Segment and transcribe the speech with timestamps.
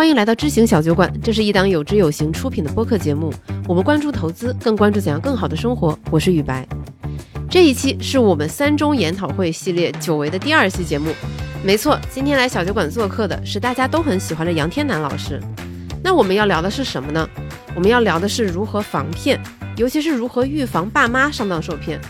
[0.00, 3.30] 欢迎来到知行小酒馆，这是一档有知有行出品的播客节目。
[3.68, 5.96] 我们关注投资，更关注怎样更好的生活。
[6.10, 6.66] 我是雨白，
[7.50, 11.12] 这一期是我们三中研讨会系列久违的第二期节目。
[11.62, 15.38] 没错，今天来小酒馆做客的是大家都很喜欢的杨天南老师。
[16.02, 17.28] 那我们要聊的是什么呢？
[17.74, 19.38] 我们要聊的是如何防骗，
[19.76, 22.00] 尤其是如何预防爸妈上当受骗。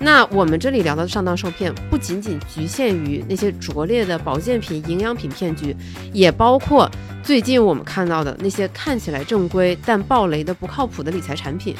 [0.00, 5.74] 那我们这里聊的上当受骗，不仅仅局限于那些拙劣的保健品、营养品骗局，
[6.12, 6.88] 也包括
[7.28, 11.76] 最近我们看到的那些看起来正规但爆雷的不靠谱的理财产品。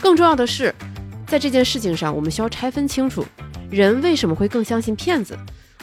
[0.00, 0.72] 更重要的是，
[1.26, 3.26] 在这件事情上，我们需要拆分清楚，
[3.68, 5.36] 人为什么会更相信骗子，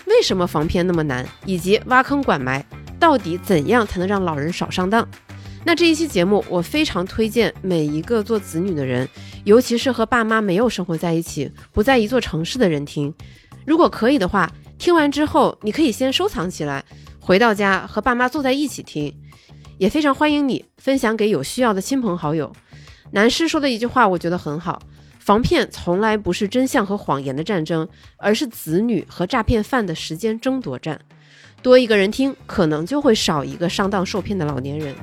[0.05, 2.63] 为什么防骗那么难，以及挖坑管埋，
[2.97, 5.05] 到底怎样才能让老人少上当。
[5.65, 9.05] 那这一期节目，我非常推荐每一个做子女的人，
[9.43, 13.13] 尤其是和爸妈没有生活在一起、不在一座城市的人听。
[13.65, 16.81] 如果可以的话，听完之后你可以先收藏起来，
[17.25, 19.17] 回到家和爸妈坐在一起听。
[19.77, 22.51] 也非常欢迎你分享给有需要的亲朋好友。
[23.11, 24.81] 男师说的一句话，我觉得很好：
[25.19, 30.99] 防骗从来不是真相和谎言的战争，而是子女和诈骗犯的时间争夺战。
[31.61, 34.93] 多一个人听，可能就会少一个上当受骗的老年人。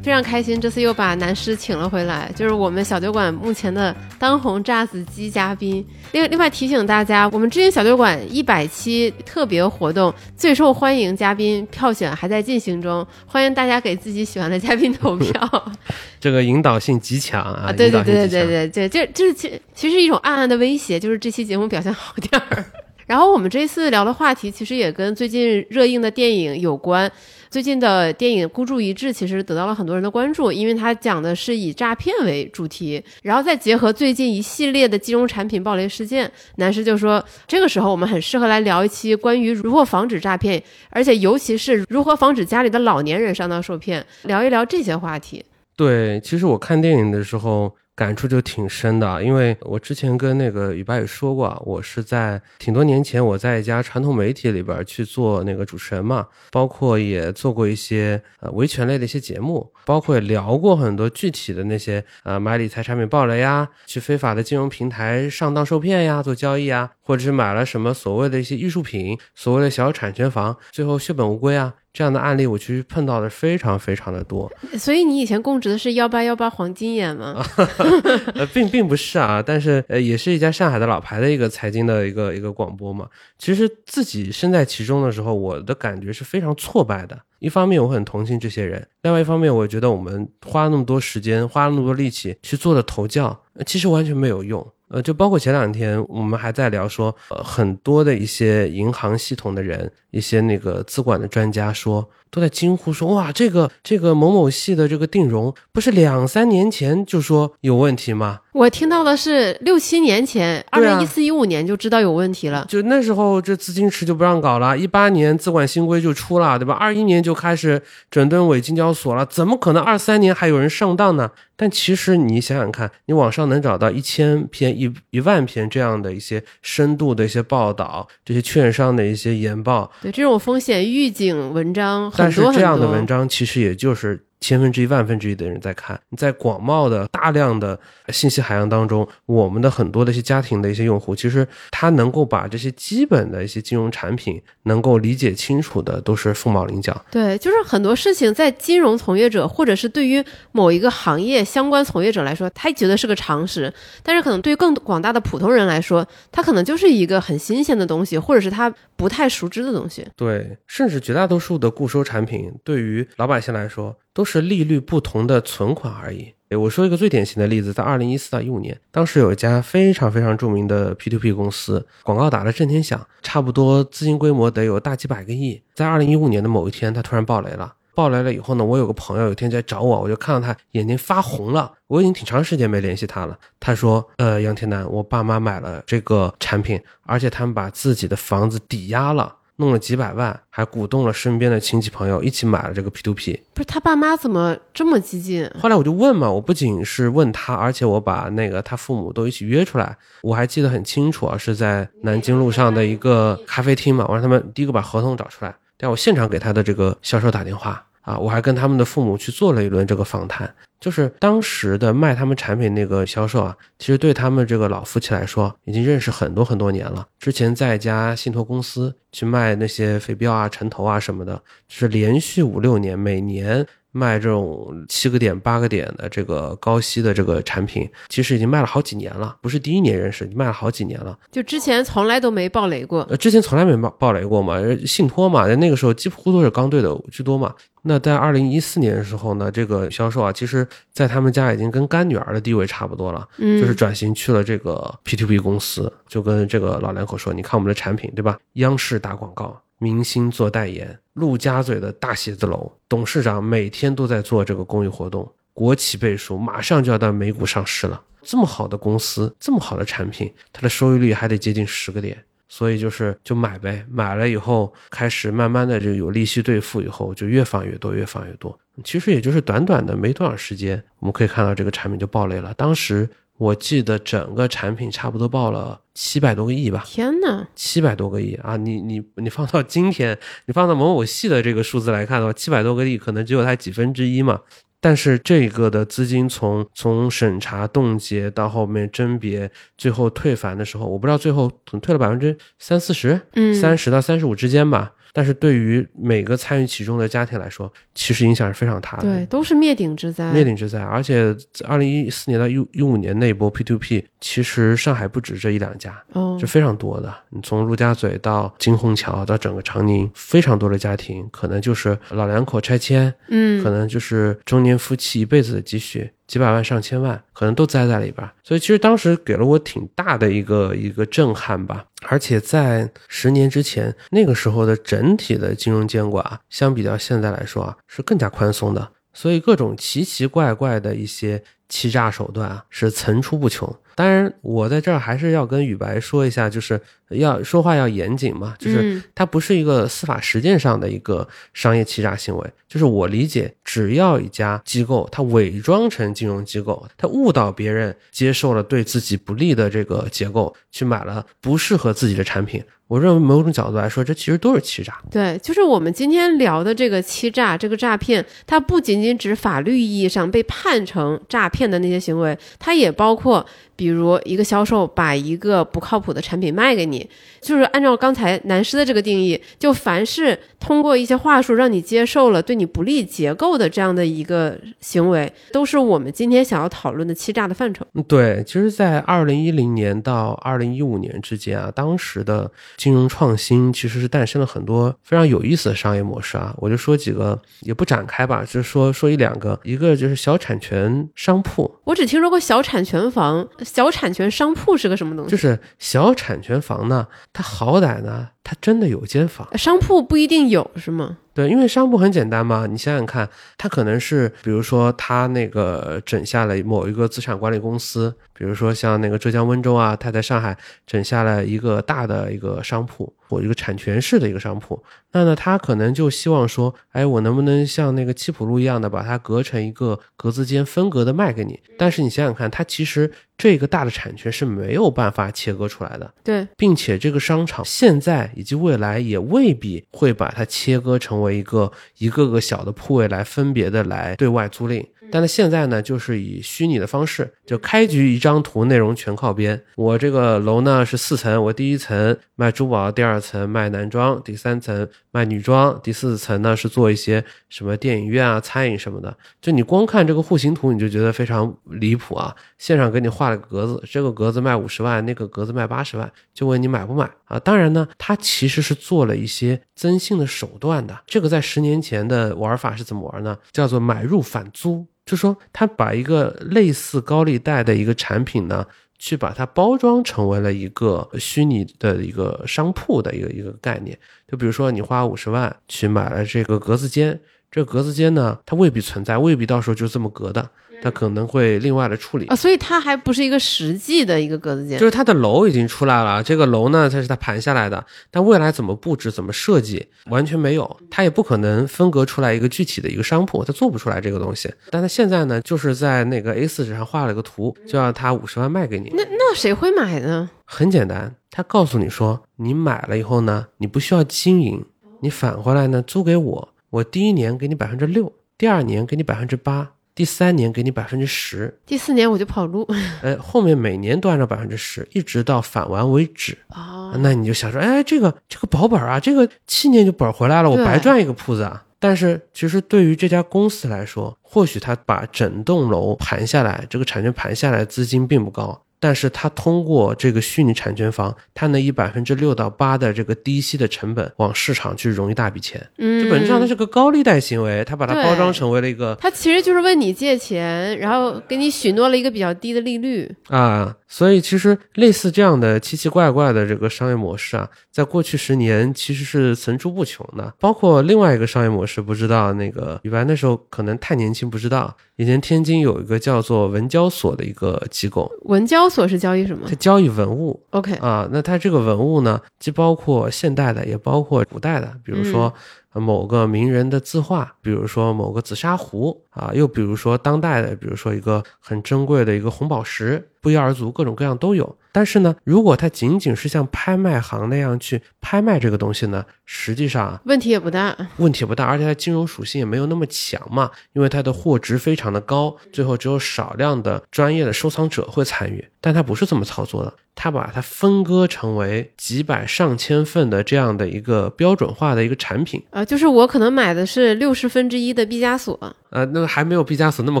[0.02, 5.84] 非常开心，这次又把南师请了回来，就是我们小酒馆目前的当红炸子鸡嘉宾。
[6.10, 15.72] 另另外提醒大家，我们知行小酒馆一百期特别活动最受欢迎嘉宾票选还在进行中，欢迎大家给自己喜欢的嘉宾投票。
[16.18, 17.72] 这个引导性极强啊！
[17.72, 22.64] 对对对对对对对，这就是其其实一种暗暗的威胁，就是这期节目表现好点儿。
[23.06, 27.10] 然后我们这次聊的话题其实也跟最近热映的电影有关。
[27.52, 45.44] 最近的电影《孤注一掷》其实得到了很多人的关注，因为它讲的是以诈骗为主题，然后再结合最近一系列的金融产品暴雷事件，男士就说这个时候我们很适合来聊一期关于如何防止诈骗，而且尤其是如何防止家里的老年人上当受骗，聊一聊这些话题。
[45.76, 47.76] 对，其实我看电影的时候。
[47.94, 71.74] 感触就挺深的，因为我之前跟那个雨白也说过，我是在挺多年前，我在一家传统媒体里边去做那个主持人嘛，包括也做过一些呃维权类的一些节目，包括也聊过很多具体的那些呃买理财产品爆雷呀，去非法的金融平台上当受骗呀，做交易啊，或者是买了什么所谓的一些艺术品，所谓的小产权房，最后血本无归啊。
[71.92, 74.50] 这样的案例，我其实碰到的非常非常的多。
[74.78, 77.44] 所以你以前供职的是幺八幺八黄金眼吗？
[78.34, 83.06] 呃，并并不是啊，但是呃，也是一家上海的老牌的一个财经的一个一个广播嘛。
[83.38, 87.18] 其实自己身在其中的时候，我的感觉是非常挫败的。
[87.42, 93.36] 一方面我很同情这些人，另外一方面我觉得我们花了那么多时间，花了那么多力气去做的投教，
[93.66, 94.64] 其实完全没有用。
[94.86, 102.08] 呃，就包括前两天我们还在聊说，呃，很多的一些银行系统的人，一些那个资管的专家说。
[102.32, 112.66] 都在惊呼说：“哇，这个这个某某系的这个定融，不是两三年前就说有问题吗？”我听到的是六七年前，二零一四一五年就知道有问题了。
[112.68, 114.76] 就那时候，这资金池就不让搞了。
[114.76, 116.74] 一八年资管新规就出了，对吧？
[116.74, 121.30] 二一年就开始整顿伪金交所了，怎么可能二三年还有人上当呢？
[121.56, 132.12] 但其实你想想看，你网上能找到一千篇、一一万篇这样的一些深度的一些报道，这些券商的一些研报，对这种风险预警文章。
[132.16, 135.98] 但是这样的文章其实也就是千分之一、万分之一的人在看。
[136.10, 147.02] 你在广袤的大量的信息海洋当中，我们的很多的一些家庭的一些用户，其实他能够把这些基本的一些金融产品能够理解清楚的，都是凤毛麟角。
[147.10, 153.72] 对，就是很多事情在金融从业者或者是对于某一个行业相关从业者来说，他觉得是个常识，
[154.02, 160.06] 但是可能对于更广大的普通人来说，他可能就是一个很新鲜的东西，或者是他不太熟知的东西。
[160.16, 163.96] 对，甚至绝大多数的固收产品，对于老百姓来说。
[164.14, 166.34] 都是利率不同的存款而已。
[166.50, 175.62] 我说一个最典型的例子，在二零一四到一五年，当时有一家非常非常著名的 P to P 公司，广告打得震天响，差不多资金规模得有大几百个亿。
[175.74, 177.74] 在二零一五年的某一天，它突然爆雷了。
[177.94, 181.72] 爆雷了以后呢，我有个朋友有一天在找我，我就看到他眼睛发红了。
[181.86, 183.38] 我已经挺长时间没联系他了。
[183.60, 193.42] 他说：“呃，杨天南，我爸妈买了这个产品，而且他们把自己的房子抵押了。”弄了几百万，还鼓动了身边的亲戚朋友一起买了这个 P to P。
[193.54, 195.48] 不是他爸妈怎么这么激进？
[195.60, 199.96] 后来我就问嘛，我不仅是问他，而且我把那个他父母都一起约出来。
[200.22, 204.04] 我还记得很清楚啊，是在南京路上的一个咖啡厅嘛。
[204.08, 207.84] 我让他们第一个把合同找出来，但我现场给他的这个销售打电话。
[208.02, 210.54] 啊，我还跟他们的父母去做了一轮这个访谈。
[210.78, 217.06] 就是当时的卖他们产品那个销售啊，其实对他们这个老夫妻来说，已经认识很多很多年了。
[217.18, 223.66] 之前在一家信托公司去卖那些飞镖啊、城投啊什么的，是连续五六年，每年。
[223.92, 231.16] 卖这种七个点、八个点的这个高息的这个产品，其实已经卖了好几年了，不是第一年认识，卖了好几年了。
[231.30, 234.56] 就之前从来都没暴雷过，呃，之前从来没爆暴雷过嘛，
[234.86, 237.54] 信托嘛，那个时候几乎都是刚兑的居多嘛。
[237.84, 248.38] 那在二零一四年的时候呢，这个销售啊，其实在他们家已经跟干女儿的地位差不多了，嗯，就是转型去了这个 P to P 公司，就跟这个老两口说，你看我们的产品，对吧？
[248.54, 249.60] 央视打广告。
[249.82, 258.00] 明星做代言，陆家嘴的大写字楼董事长每天都在做这个公益活动，国企背书，马上就要到美股上市了。
[258.22, 262.16] 这么好的公司，这么好的产品，它的收益率还得接近十个点，
[262.48, 263.84] 所以就是就买呗。
[263.90, 268.56] 买了以后，开始慢慢的就有利息兑付，以后就越放越多，越放越多。
[268.84, 272.54] 其实也就是短短的没多少时间，我们可以看到这个产品就爆雷了。
[272.54, 273.10] 当时。
[273.42, 276.84] 我记得整个产品差不多报了七百多个亿吧？
[276.86, 278.56] 天哪，七百多个亿啊！
[278.56, 280.16] 你你你放到今天，
[280.46, 284.42] 你放到某某系的这个数字来看的话，七百多个亿可能只有它几分之一嘛。
[284.80, 294.92] 但是这个的资金从从审查冻结到后面甄别，最后退返的时候，我不知道最后可能退了百分之三四十，嗯，三十到三十五之间吧。
[295.12, 299.02] 但是对于每个参与其中的家庭来说，其实影响是非常大的。
[299.02, 300.32] 对，都是灭顶之灾。
[300.32, 307.14] 灭顶之灾，而且二零一四年到一一五年那一波 P to P，其实上海不止这一两家，哦，是非常多的。
[307.28, 316.10] 你从陆家嘴到金虹桥到整个长宁，非常多的家庭，可能就是老两口拆迁，嗯，可能就是中年夫妻一辈子的积蓄。
[316.32, 321.84] 几百万上千万，可能都栽在里边，所以其实当时给了我挺大的一个一个震撼吧。
[322.08, 333.74] 而且在十年之前，那个时候的整体的金融监管，相比较现在来说啊，是更加宽松的，所以各种奇奇怪怪的一些欺诈手段啊，是层出不穷。
[333.94, 336.78] 当然，我在这儿还是要跟宇白说一下，就是
[337.08, 342.50] 要说话要严谨嘛，就是它不是一个司法实践上的一个商业欺诈行为。
[342.68, 352.62] 就是我理解，只要一家机构它伪装成金融机构，它误导别人接受了对自己不利的这个结构，去买了不适合自己的产品。
[352.92, 354.92] 我认为某种角度来说，这其实都是欺诈。
[355.10, 363.46] 对，就是我们今天聊的这个欺诈、这个诈骗，它不仅仅指法律意义上被判成诈骗的那些行为，它也包括，
[363.82, 367.04] 比如一个销售把一个不靠谱的产品卖给你，
[367.40, 377.84] 就是按照刚才南师的这个定义，就凡是通过一些话术让你接受了对你不利结构的这样的一个行为，都是我们今天想要讨论的欺诈的范畴。
[378.06, 382.48] 对，其实，在二零一零年到二零一五年之间啊，当时的。
[382.76, 389.58] 金融创新其实是诞生了很多非常有意思的商业模式啊，我就说几个，也不展开吧，就说说一两个。
[389.64, 395.30] 一个就是小产权商铺，我只听说过小产权房，小产权商铺是个什么东西？
[395.30, 401.18] 就是小产权房呢，它好歹呢，它真的有间房，商铺不一定有是吗？
[401.34, 410.54] 对，因为商铺很简单嘛，你想想看，他可能是，比如说他那个整下了某一个资产管理公司，比如说像那个浙江温州啊，他在上海
[410.86, 421.58] 整下了一个大的一个商铺或一个产权式的一个商铺，那呢，他可能就希望说，哎，我能不能像那个七浦路一样的把它隔成一个格子间，分隔的卖给你？
[421.78, 423.10] 但是你想想看，他其实。
[423.38, 434.84] 这个大的产权是没有办法切割出来的，对，并且这个商场现在以及未来也未必会把它切割成为一个一个个小的铺位来分别的来对外租赁。
[435.12, 439.62] 但是现在呢，就是以虚拟的方式，就开局一张图，内容全靠编。
[439.76, 449.14] 我这个楼呢是四层，我第一层卖珠宝，第二层卖男装，第三层卖女装，第四层呢是做一些什么电影院啊、餐饮什么的。
[449.42, 452.34] 就你光看这个户型图，你就觉得非常离谱啊！
[452.56, 457.38] 现场给你画了个格子，这个格子卖五十万，那个格子卖八十万，就问你买不买啊？
[457.38, 460.98] 当然呢，它其实是做了一些增信的手段的。
[461.06, 463.36] 这个在十年前的玩法是怎么玩呢？
[463.52, 464.86] 叫做买入返租。
[465.04, 468.64] 就说他把一个类似高利贷的一个产品呢，
[468.98, 473.98] 去把它包装成为了一个虚拟的一个商铺的一个一个概念。
[474.28, 480.50] 就比如说，你花五十万去买了这个格子间，这格子间呢，它未必存在，未必到时候就这么隔的。
[480.82, 486.22] 它可能会另外的处理啊，所以它还不是一个实际的一个格子间，就是它的楼已经出来了。
[486.22, 494.52] 这个楼呢，它是它盘下来的，但未来怎么布置、怎么设计，完全没有，它也不可能分隔出来一个具体的一个商铺，它做不出来这个东西。
[494.70, 498.90] 但它现在呢，就是在那个 A 四纸上画了个图，就让它五十万卖给你。
[498.94, 500.28] 那那谁会买呢？
[500.44, 504.64] 很简单，他告诉你说，你买了以后呢，你不需要经营，
[505.00, 506.48] 你返回来呢租给我。
[506.70, 512.66] 我第一年给你百分之六，第二年给你百分之八，第三年给你百分之十，第四年我就跑路。
[513.02, 516.38] 哎，后面每年都按照百分之十，一直到返完为止。
[516.48, 521.64] 哦，那你就想说，哎，这个这个保本啊，这个七年就本回来了，我白赚一个铺子啊。
[521.78, 543.08] 但是其实对于这家公司来说，或许他把整栋楼盘下来，这个产权盘下来资金并不高，但是他通过这个虚拟产权房，他能以百分之六到八的这个低息的成本往市场去融一大笔钱，嗯，这本质上它是个高利贷行为，他把它包装成为了一个他其实就是问你借钱，然后给你许诺了一个比较低的利率。
[543.28, 550.32] 啊，所以其实类似这样的奇奇怪怪的这个商业模式啊，在过去十年其实是层出不穷的。
[550.40, 561.06] 包括另外一个商业模式，不知道那个李白那时候可能太年轻不知道，以前天津有一个叫做文交所的一个机构，文交所是交易什么它交易文物？OK，啊。
[561.12, 565.32] 那它这个文物呢，既包括现代的，也包括古代的，比如说。
[565.74, 574.56] 呃某个名人的字画，比如说某个紫砂壶啊，又比如说当代的，比如说一个很珍贵的一个红宝石，不一而足，各种各样都有。
[574.74, 580.74] 但是呢，如果它仅仅是像拍卖行那样去拍卖这个东西呢，实际上问题也不大。
[580.96, 588.42] 问题不大，而且它金融属性也没有那么强嘛，因为它的货值非常的高，最后只有少量的专业的收藏者会参与。
[588.62, 595.42] 但它不是这么操作的，它把它分割成为几百上千份的这样的一个标准化的一个产品。
[595.50, 600.00] 啊，就是我可能买的是六十分之一的毕加索，呃，那个还没有毕加索那么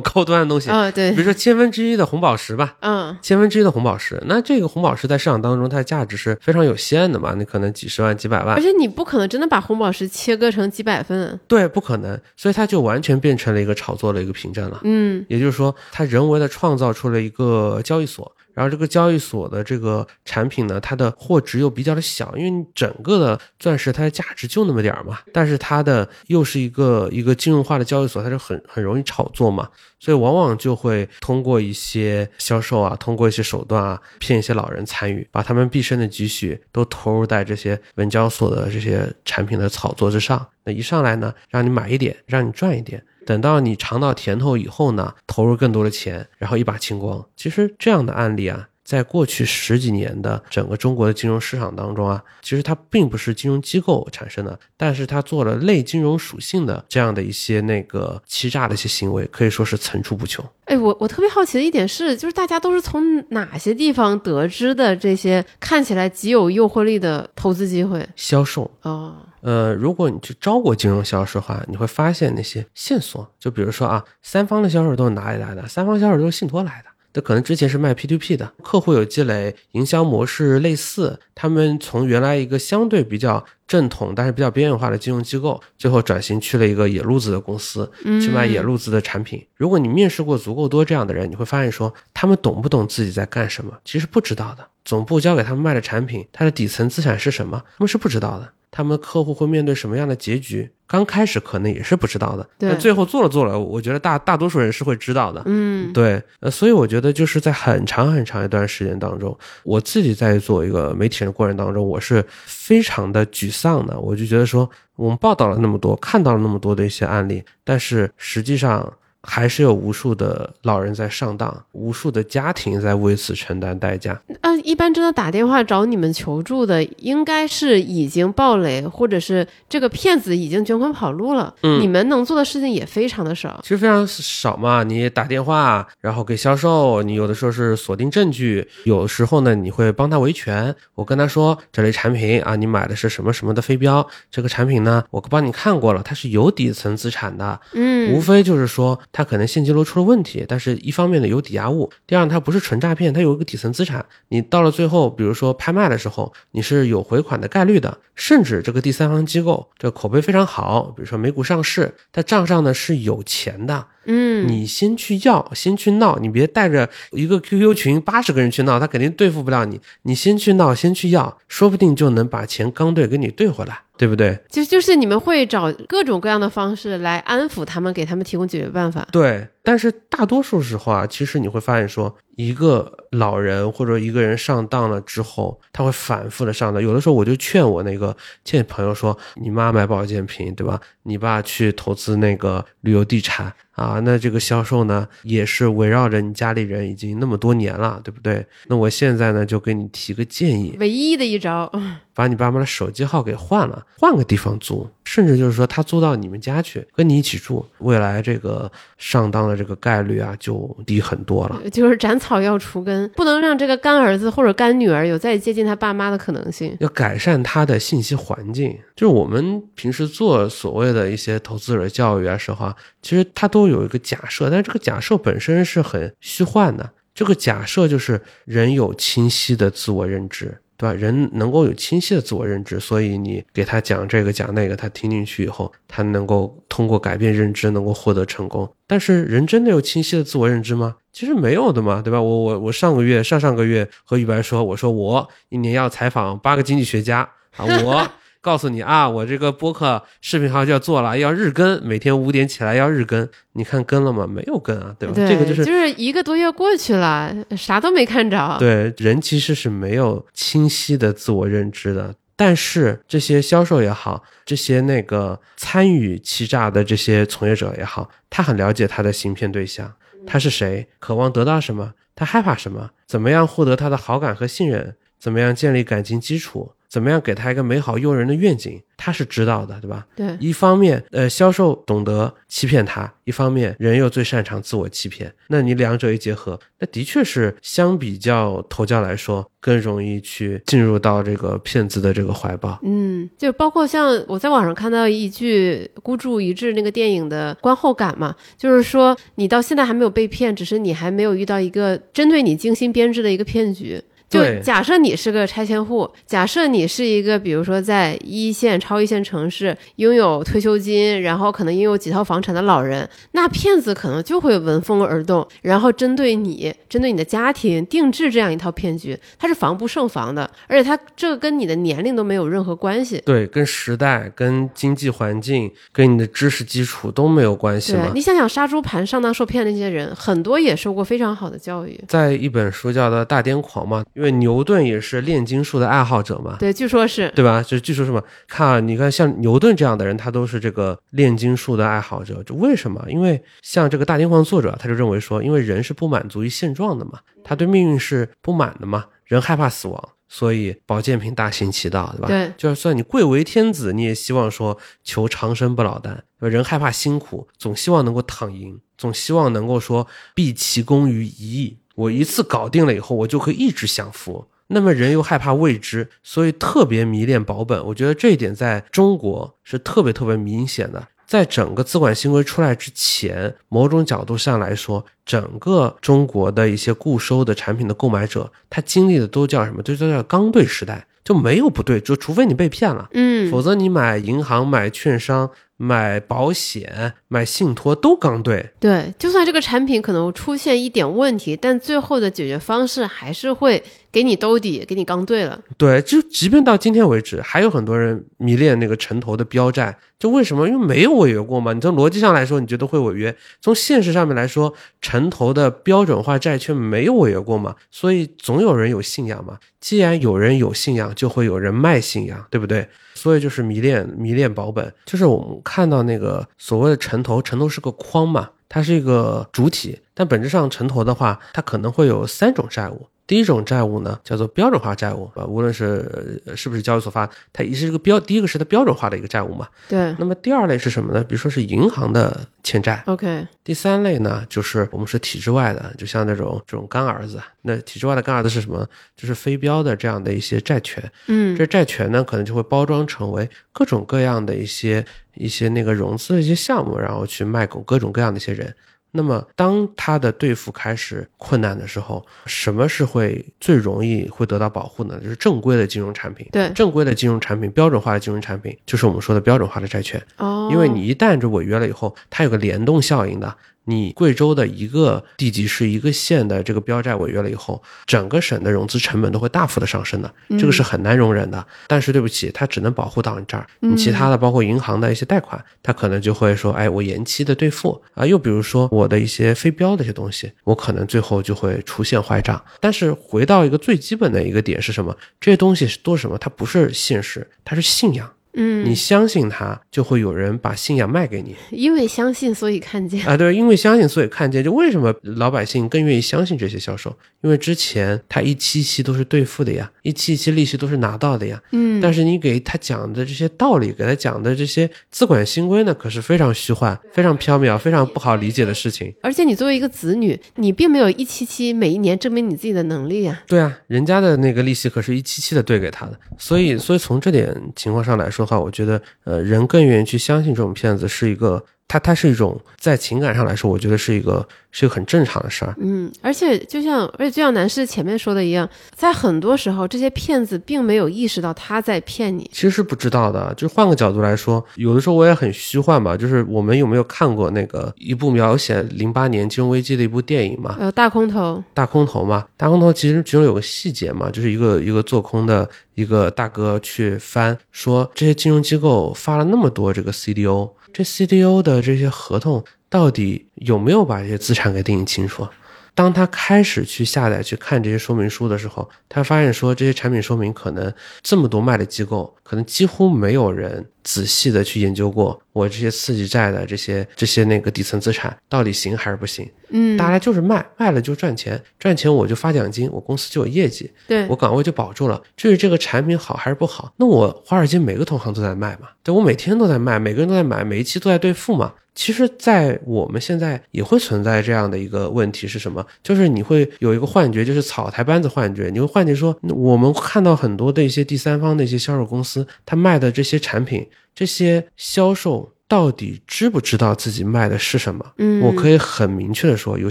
[0.00, 14.80] 高端的东西，啊，对比，如说千分之一的红宝石吧，嗯，千分之一的红宝石，那这个红宝石在市场当中它的价值是非常有限的嘛，你可能几十万、几百万而，且你不可能真的把红宝石切割成几百份，对，不可能，所以它就完全变成了一个炒作的一个凭证了。
[14.84, 29.68] 嗯，也就是说，它人为的创造出了一个交易所，然后这个交易所的这个产品呢，它的货值又比较的小，因为整个的钻石它的价值就那么点儿嘛，但是它的又是一个一个金融化的交易所，它就很很容易炒作嘛，
[30.02, 40.44] 所以往往就会通过一些销售啊，通过一些手段啊，骗一些老人参与，把他们毕生的积蓄都投入在这些文交所的这些产品的炒作之上。
[40.64, 43.04] 那一上来呢，让你买一点，让你赚一点。
[43.24, 47.24] 等到你尝到甜头以后呢，投入更多的钱，然后一把清光。
[47.36, 60.44] 其实这样的案例啊，在过去十几年的整个中国的金融市场当中啊，其实它并不是金融机构产生的，但是它做了类金融属性的这样的一些那个欺诈的一些行为，可以说是层出不穷。
[60.64, 68.08] 哎，我我特别好奇的一点是，就是大家都是从哪些地方得知的这些看起来极有诱惑力的投资机会？
[68.16, 75.66] 销售，哦，呃，如果你去招过金融销售的话，你会发现那些线索，就比如说啊，三方的销售都是哪里来的？
[75.68, 76.91] 三方销售都是信托来的。
[77.12, 89.46] 这可能之前是卖 P2P 的，客户有积累，营销模式类似，他们从原来一个相对比较正统但是比较边缘化的金融机构，最后转型去了一个野路子的公司，去卖野路子的产品。
[89.56, 93.78] 如果你面试过足够多这样的人，你会发现说，他们懂不懂自己在干什么？
[93.84, 94.66] 其实不知道的。
[94.84, 97.62] 总部交给他们卖的产品，它的底层资产是什么？
[97.76, 98.52] 他们是不知道的。
[98.72, 100.68] 他们客户会面对什么样的结局？
[100.86, 105.42] 刚开始可能也是不知道的，但最后做了做了，我觉得大大多数人是会知道的。
[105.46, 113.98] 嗯，对，呃，所以我觉得就是在很长很长一段时间当中，我自己在做一个媒体人的过程当中，我是非常的沮丧的。
[113.98, 124.20] 我就觉得说，我们报道了那么多，看到了那么多的一些案例，但是实际上还是有无数的老人在上当，无数的家庭在为此承担代价。
[124.40, 131.54] 啊，一般真的打电话找你们求助的，应该是已经暴雷，或者是这个骗子已经卷款跑路了。
[131.62, 133.60] 嗯你们能做的事情也非常的少。
[133.62, 140.74] 其实非常少嘛，你打电话，然后给销售，你有的时候是锁定证据，有时候呢你会帮他维权。
[140.94, 154.04] 我跟他说这类产品啊，你买的是什么什么的飞镖，这个产品呢，我帮你看过了，它是有底层资产的，嗯无非就是说它可能现金流出了问题，但是一方面呢有抵押物，第二呢它不是纯诈骗，它有一个底层资产。
[154.28, 163.86] 你到了最后，比如说拍卖的时候，你是有回款的概率的，甚至这个第三方机构这口碑非常好，比如说美股上市，它账上呢是有钱的。
[164.04, 169.80] 嗯，你先去要，先去闹，你别带着一个 QQ 群八十个人去闹，他肯定对付不了你。
[170.02, 174.36] 你先去闹，先去要，说不定就能把钱刚兑给你兑回来，对不对？
[174.50, 179.06] 就就是你们会找各种各样的方式来安抚他们，给他们提供解决办法。
[179.12, 186.82] 对，但是大多数时候啊，其实你会发现说，一个老人或者一个人上当了之后，他会反复的上当。
[186.82, 190.80] 有的时候我就劝我那个见朋友说，你妈买保健品，对吧？
[191.04, 198.44] 你爸去投资那个旅游地产啊，那这个销售呢，也是围绕着你家里人已经那么多年了，对不对？
[198.66, 201.70] 那我现在呢，就给你提个建议，唯一的一招，
[202.14, 211.70] 把你爸妈的手机号给换了，换个地方租，甚至就是说他租到你们家去跟你一起住，未来这个上当的这个概率啊就低很多了。
[211.70, 216.76] 就是斩草要除根，不能让这个干儿子或者干女儿有再接近他爸妈的可能性。
[216.80, 226.90] 要改善他的信息环境，就是我们平时做所谓的一些投资者教育啊时候啊，其实他都有一个假设，但是这个假设本身是很虚幻的。
[227.14, 230.92] 这个假设就是人有清晰的自我认知，对吧？
[230.94, 238.68] 人能够有清晰的自我认知，所以你给他讲这个讲那个，他听进去以后，他能够通过改变认知能够获得成功。
[238.88, 240.96] 但是人真的有清晰的自我认知吗？
[241.12, 242.20] 其实没有的嘛，对吧？
[242.20, 247.20] 我我我上个月上上个月和宇白说，我说我一年要采访八个经济学家
[247.56, 248.10] 啊，我。
[248.42, 253.26] 告诉你啊，我这个播客视频号就要做了，要日更，每天五点起来要日更。
[253.52, 254.26] 你看更了吗？
[254.26, 255.14] 没有更啊，对吧？
[255.14, 258.56] 这个就是就是一个多月过去了，啥都没看着。
[258.58, 262.14] 对，人其实是没有清晰的自我认知的。
[262.34, 269.92] 但是这些销售也好，这些那个参与欺诈的这些从业者也好，他很了解他的行骗对象，
[270.26, 276.72] 他是谁，渴望得到什么，他害怕什么，怎么样获得他的好感和信任，怎么样建立感情基础。
[276.92, 278.78] 怎么样给他一个美好诱人的愿景？
[278.98, 280.06] 他是知道的，对吧？
[280.14, 280.36] 对。
[280.38, 285.32] 一方面，呃，销售懂得欺骗他；一方面，人又最擅长自我欺骗。
[285.48, 292.78] 那你两者一结合，那的确是相比较投教来说，更容易去进入到这个骗子的这个怀抱。
[292.82, 304.00] 嗯，就包括像我在网上看到一句孤注一掷那个电影的观后感嘛，就是说你到现在还没有被骗，只是你还没有遇到一个针对你精心编制的一个骗局。
[304.32, 334.02] 就假设你是个拆迁户，假设你是一个，比如说在一线、超一线城市拥有退休金，然后可能拥有几套房产的老人，那骗子可能就会闻风而动，然后针对你、针对你的家庭定制这样一套骗局，它是防不胜防的，而且它这个跟你的年龄都没有任何关系，对，跟时代、跟经济环境、跟你的知识基础都没有关系对，你想想杀猪盘上当受骗那些人，很多也受过非常好的教育，在一本书叫做《大癫狂》嘛。
[334.14, 337.62] 因为牛顿也是炼金术的爱好者嘛，对，据说是对吧？
[337.62, 338.22] 就是据说什么？
[338.46, 342.42] 看啊，你看像牛顿这样的人，他都是这个炼金术的爱好者。
[342.44, 343.04] 就为什么？
[343.08, 352.28] 因为像这个大癫狂作者，他就认为说，因为人是不满足于现状的嘛，他对命运是不满的嘛，人害怕死亡，所以保健品大行其道，对吧？
[352.28, 356.24] 对，就算你贵为天子，你也希望说求长生不老丹。
[356.38, 361.78] 人害怕辛苦，总希望能够躺赢，总希望能够说毕其功于一役。
[361.94, 364.46] 我一次搞定了以后，我就可以一直享福。
[364.68, 367.84] 那么人又害怕未知，所以特别迷恋保本。
[367.86, 371.08] 我觉得这一点在中国是特别特别明显的。
[371.26, 379.82] 在整个资管新规出来之前，某种角度上来说，整个中国的一些固收的产品的购买者，他经历的都叫什么？
[379.82, 385.50] 都叫刚兑时代，就没有不对，就除非你被骗了，嗯，否则你买银行、买券商。
[385.84, 395.60] 买保险、买信托都刚对，对，就算这个产品可能出现一点问题，但最后的解决方式还是会给你兜底，给你刚对了。
[395.76, 400.68] 对，就即便到今天为止，还有很多人迷恋那个城投的标债，就为什么？
[400.68, 401.72] 因为没有违约过嘛。
[401.72, 409.58] 你从逻辑上来说，你觉得会违约；从现实上面来说，城投的标准化债券没有违约过嘛，所以总有人有信仰嘛。
[409.80, 412.86] 既然有人有信仰，就会有人卖信仰，对不对？
[413.22, 423.06] 所以就是迷恋迷恋保本，就是我们看到那个所谓的城投，城投是个框嘛，它是一个主体，但本质上城投的话，它可能会有三种债务。
[423.26, 429.68] 第一种债务呢，叫做标准化债务啊，无论是是不是交易所发，它也是一个标，第一个是它标准化的一个债务嘛。
[429.88, 430.14] 对。
[430.18, 431.22] 那么第二类是什么呢？
[431.24, 433.02] 比如说是银行的欠债。
[433.06, 433.46] OK。
[433.64, 437.40] 第三类呢，就是我们是体制外的，就像那种这种干儿子。
[437.62, 438.86] 那体制外的干儿子是什么？
[439.16, 441.02] 就是非标的这样的一些债权。
[441.28, 441.56] 嗯。
[441.56, 445.04] 这债权呢，可能就会包装成为各种各样的一些
[445.34, 448.74] 一些那个融资的一些项目，然后去卖给各种各样的一些人。
[449.12, 455.20] 那么，当他的兑付开始困难的时候，什么是会最容易会得到保护呢？
[455.22, 456.48] 就是正规的金融产品。
[456.50, 460.20] 对，正规的金融产品，标准化的金融产品，就是我们说的标准化的债券。
[460.38, 463.54] 哦，因为你一旦就违约了以后，它有个联动效应的。
[463.84, 471.66] 你贵州的一个地级市、一个县的这个标债违约了以后，整个省的融资成本都会大幅的上升的，这个是很难容忍的。
[471.86, 478.24] 但是对不起，它只能保护到你这儿，你其他的包括银行的一些贷款，它可能就会说，哎，我延期的兑付啊。
[478.24, 482.62] 又比如说我的一些非标的一些东西，我可能最后就会出现坏账。
[482.80, 485.16] 但是回到一个最基本的一个点是什么？
[485.40, 486.38] 这些东西是多什么？
[486.38, 488.30] 它不是现实，它是信仰。
[488.54, 493.26] 嗯，你相信他，就会有人把信仰卖给你因为相信，所以看见。
[493.26, 493.36] 啊。
[493.36, 494.62] 对，因为相信所以看见。
[494.62, 497.16] 就为什么老百姓更愿意相信这些销售？
[497.42, 501.60] 因为之前他一期一期都是兑付的呀，一期一期利息都是拿到的呀。
[501.72, 509.12] 嗯，但是你给他讲的这些道理，给他讲的这些资管新规呢，可是非常虚幻、非常缥缈、非常不好理解的事情。
[509.22, 513.42] 而且你作为一个子女，你并没有一期期每一年证明你自己的能力啊。
[513.48, 525.74] 对啊，人家的那个利息可是一期期的兑给他的，所以，所以从这点情况上来说的话，我觉得，呃，人更愿意去相信这种骗子是一个，它它是一种在情感上来说，我觉得是一个是一个很正常的事儿。
[525.78, 532.48] 嗯，而且就像，而且就像男士前面说的一样，在很多时候，这些骗子并没有意识到他在骗你。
[532.50, 536.16] 其实是不知道的，就是换个角度来说，有的时候我也很虚幻吧。
[536.16, 540.76] 就是我们有没有看过那个一部描写零八年金融危机的一部电影嘛？
[540.80, 555.46] 呃，大空头，大空头嘛，大空头其实其中有个细节嘛，就是一个一个做空的一个大哥去翻，说这些金融机构发了那么多这个 CDO，这 CDO 的这些合同到底有没有把这些资产给定义清楚？
[555.94, 569.48] 当他开始去下载去看这些说明书的时候，他发现说这些产品说明可能这么多卖的机构，可能几乎没有人仔细的去研究过我这些刺激债的这些这些那个底层资产到底行还是不行。
[569.68, 575.22] 嗯，大家就是卖，卖了就赚钱，赚钱我就发奖金，我公司就有业绩，对我岗位就保住了。
[575.36, 581.74] 至于这个产品好还是不好，那我华尔街每个同行都在卖嘛，对我每天都在卖，每个人都在买，每一期都在兑付嘛。
[581.94, 585.86] 其实，在我们现在也会存在这样的一个问题是什么？
[586.02, 588.70] 就是你会有一个幻觉，就是草台班子幻觉。
[588.72, 598.12] 你会幻觉说，我们看到很多的一些第三方的一些销售公司，他卖的这些产品，这些销售到底知不知道自己卖的是什么？
[598.16, 599.90] 嗯，我可以很明确的说，有